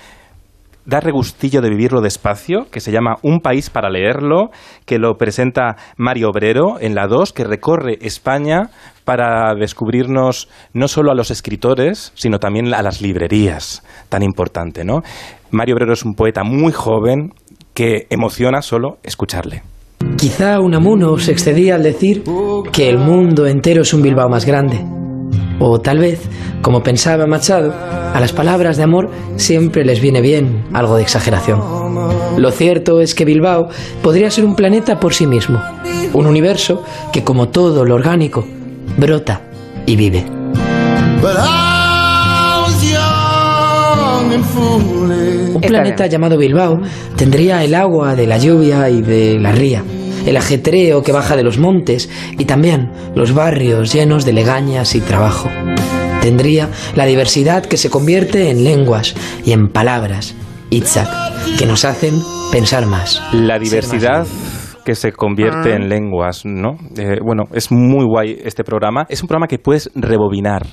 da 0.87 1.01
regustillo 1.01 1.61
de 1.61 1.69
vivirlo 1.69 2.01
despacio, 2.01 2.65
que 2.71 2.79
se 2.79 2.91
llama 2.91 3.17
Un 3.21 3.41
país 3.41 3.69
para 3.69 3.89
leerlo, 3.89 4.49
que 4.85 4.97
lo 4.97 5.17
presenta 5.17 5.75
Mario 5.97 6.29
Obrero 6.29 6.79
en 6.79 6.95
la 6.95 7.07
2, 7.07 7.33
que 7.33 7.43
recorre 7.43 7.97
España 8.01 8.69
para 9.03 9.53
descubrirnos 9.53 10.49
no 10.73 10.87
solo 10.87 11.11
a 11.11 11.15
los 11.15 11.29
escritores, 11.29 12.11
sino 12.15 12.39
también 12.39 12.73
a 12.73 12.81
las 12.81 13.01
librerías, 13.01 13.83
tan 14.09 14.23
importante, 14.23 14.85
¿no? 14.85 15.01
Mario 15.51 15.75
Obrero 15.75 15.93
es 15.93 16.03
un 16.05 16.15
poeta 16.15 16.43
muy 16.43 16.71
joven 16.71 17.33
que 17.73 18.07
emociona 18.09 18.61
solo 18.61 18.97
escucharle. 19.03 19.61
Quizá 20.17 20.59
Unamuno 20.59 21.17
se 21.17 21.31
excedía 21.31 21.75
al 21.75 21.83
decir 21.83 22.23
que 22.71 22.89
el 22.89 22.97
mundo 22.97 23.45
entero 23.45 23.81
es 23.81 23.93
un 23.93 24.01
Bilbao 24.01 24.29
más 24.29 24.45
grande. 24.45 24.83
O 25.59 25.79
tal 25.79 25.99
vez, 25.99 26.21
como 26.61 26.81
pensaba 26.83 27.25
Machado, 27.25 27.73
a 28.13 28.19
las 28.19 28.31
palabras 28.31 28.77
de 28.77 28.83
amor 28.83 29.09
siempre 29.35 29.83
les 29.83 30.01
viene 30.01 30.21
bien 30.21 30.65
algo 30.73 30.95
de 30.95 31.03
exageración. 31.03 31.61
Lo 32.37 32.51
cierto 32.51 33.01
es 33.01 33.15
que 33.15 33.25
Bilbao 33.25 33.69
podría 34.01 34.29
ser 34.29 34.45
un 34.45 34.55
planeta 34.55 34.99
por 34.99 35.13
sí 35.13 35.25
mismo, 35.25 35.61
un 36.13 36.27
universo 36.27 36.83
que 37.11 37.23
como 37.23 37.49
todo 37.49 37.85
lo 37.85 37.95
orgánico, 37.95 38.45
brota 38.97 39.41
y 39.85 39.95
vive. 39.95 40.25
Planeta 45.67 46.07
llamado 46.07 46.37
Bilbao 46.37 46.79
tendría 47.15 47.63
el 47.63 47.75
agua 47.75 48.15
de 48.15 48.27
la 48.27 48.37
lluvia 48.37 48.89
y 48.89 49.01
de 49.01 49.39
la 49.39 49.51
ría, 49.51 49.83
el 50.25 50.37
ajetreo 50.37 51.03
que 51.03 51.11
baja 51.11 51.35
de 51.35 51.43
los 51.43 51.57
montes 51.57 52.09
y 52.37 52.45
también 52.45 52.91
los 53.15 53.33
barrios 53.33 53.93
llenos 53.93 54.25
de 54.25 54.33
legañas 54.33 54.95
y 54.95 55.01
trabajo. 55.01 55.49
Tendría 56.21 56.69
la 56.95 57.05
diversidad 57.05 57.65
que 57.65 57.77
se 57.77 57.89
convierte 57.89 58.49
en 58.49 58.63
lenguas 58.63 59.15
y 59.45 59.51
en 59.51 59.67
palabras, 59.69 60.35
Itzhak, 60.69 61.07
que 61.57 61.65
nos 61.65 61.85
hacen 61.85 62.15
pensar 62.51 62.85
más. 62.85 63.21
La 63.33 63.59
diversidad 63.59 64.25
que 64.83 64.95
se 64.95 65.11
convierte 65.11 65.73
Ah. 65.73 65.75
en 65.75 65.89
lenguas, 65.89 66.45
¿no? 66.45 66.77
Eh, 66.97 67.19
bueno, 67.23 67.43
es 67.53 67.71
muy 67.71 68.05
guay 68.05 68.37
este 68.43 68.63
programa. 68.63 69.05
Es 69.09 69.21
un 69.21 69.27
programa 69.27 69.47
que 69.47 69.59
puedes 69.59 69.89
rebobinar. 69.95 70.65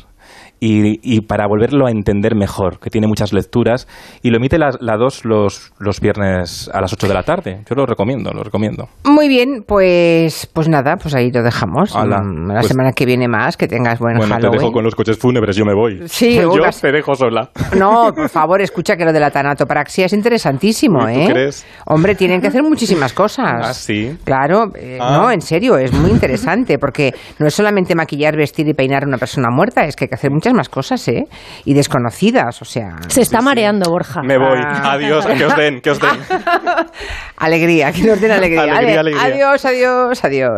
Y, 0.61 0.99
y 1.03 1.21
para 1.23 1.47
volverlo 1.47 1.87
a 1.87 1.91
entender 1.91 2.35
mejor, 2.35 2.79
que 2.81 2.89
tiene 2.89 3.07
muchas 3.07 3.33
lecturas, 3.35 3.87
y 4.23 4.31
lo 4.31 4.39
emite 4.39 4.57
la, 4.59 4.71
la 4.81 4.97
2 4.97 5.25
los, 5.27 5.73
los 5.79 6.01
viernes 6.01 6.71
a 6.73 6.81
las 6.81 6.93
8 6.93 7.07
de 7.09 7.13
la 7.15 7.23
tarde. 7.23 7.61
Yo 7.69 7.75
lo 7.75 7.85
recomiendo, 7.85 8.31
lo 8.33 8.43
recomiendo. 8.43 8.89
Muy 9.05 9.29
bien, 9.29 9.63
pues 9.67 10.49
pues 10.55 10.69
nada, 10.69 10.97
pues 10.97 11.15
ahí 11.15 11.31
lo 11.31 11.43
dejamos. 11.43 11.95
Ala, 11.95 12.21
Mm, 12.23 12.49
la 12.49 12.55
pues- 12.61 12.69
semana 12.69 12.93
que 12.93 13.05
viene 13.05 13.29
más, 13.29 13.57
que 13.57 13.69
tengas 13.69 13.99
buen 13.99 14.17
bueno, 14.17 14.35
te 14.37 14.41
Halloween. 14.41 14.61
dejo 14.61 14.73
con 14.73 14.85
los 14.85 14.95
coches 14.95 15.19
fúnebres, 15.19 15.55
yo 15.57 15.65
me 15.67 15.75
voy. 15.75 16.03
Sí, 16.09 16.35
yo 16.41 16.53
unas- 16.53 16.81
te 16.81 16.93
dejo 16.93 17.15
sola. 17.15 17.51
No, 17.77 18.13
por 18.15 18.29
favor, 18.31 18.61
escucha 18.63 18.97
que 18.97 19.05
lo 19.05 19.13
de 19.13 19.21
la 19.21 19.31
tanatopraxia 19.31 20.07
es 20.07 20.13
interesantísimo, 20.13 21.01
¿Tú 21.01 21.09
¿eh? 21.09 21.27
crees? 21.31 21.67
Hombre, 21.87 22.15
tienen 22.15 22.41
que 22.41 22.47
hacer 22.47 22.63
muchísimas 22.63 23.13
cosas. 23.13 23.67
Ah, 23.69 23.75
sí. 23.75 24.17
Claro, 24.25 24.71
eh, 24.77 24.99
Ah. 25.01 25.19
no, 25.19 25.31
en 25.31 25.41
serio, 25.41 25.77
es 25.77 25.93
muy 25.93 26.11
interesante 26.11 26.79
porque 26.79 27.13
no 27.39 27.47
es 27.47 27.55
solamente 27.55 27.95
maquillar, 27.95 28.37
vestir 28.37 28.67
y 28.69 28.75
peinar 28.75 29.05
a 29.05 29.07
una 29.09 29.19
persona 29.19 29.49
muerta, 29.51 29.85
es 29.85 29.97
que 29.97 30.05
hay 30.05 30.09
que 30.09 30.15
hacer 30.15 30.31
muchas 30.31 30.44
más 30.53 30.69
cosas, 30.69 31.07
¿eh? 31.09 31.25
Y 31.65 31.73
desconocidas, 31.73 32.61
o 32.61 32.65
sea, 32.67 32.97
Se 33.09 33.23
está 33.23 33.41
mareando, 33.41 33.89
Borja. 33.91 34.21
Me 34.23 34.37
voy. 34.37 34.59
Ah. 34.63 34.93
Adiós, 34.93 35.25
que 35.25 35.45
os 35.47 35.57
den, 35.57 35.81
que 35.81 35.91
os 35.93 35.99
den. 36.01 36.11
alegría, 37.39 37.93
que 37.93 38.03
nos 38.03 38.21
den 38.21 38.31
alegría. 38.39 38.63
Alegría, 38.63 39.01
Ale- 39.01 39.15
alegría. 39.15 39.25
Adiós, 39.25 39.65
adiós, 39.65 40.25
adiós. 40.25 40.53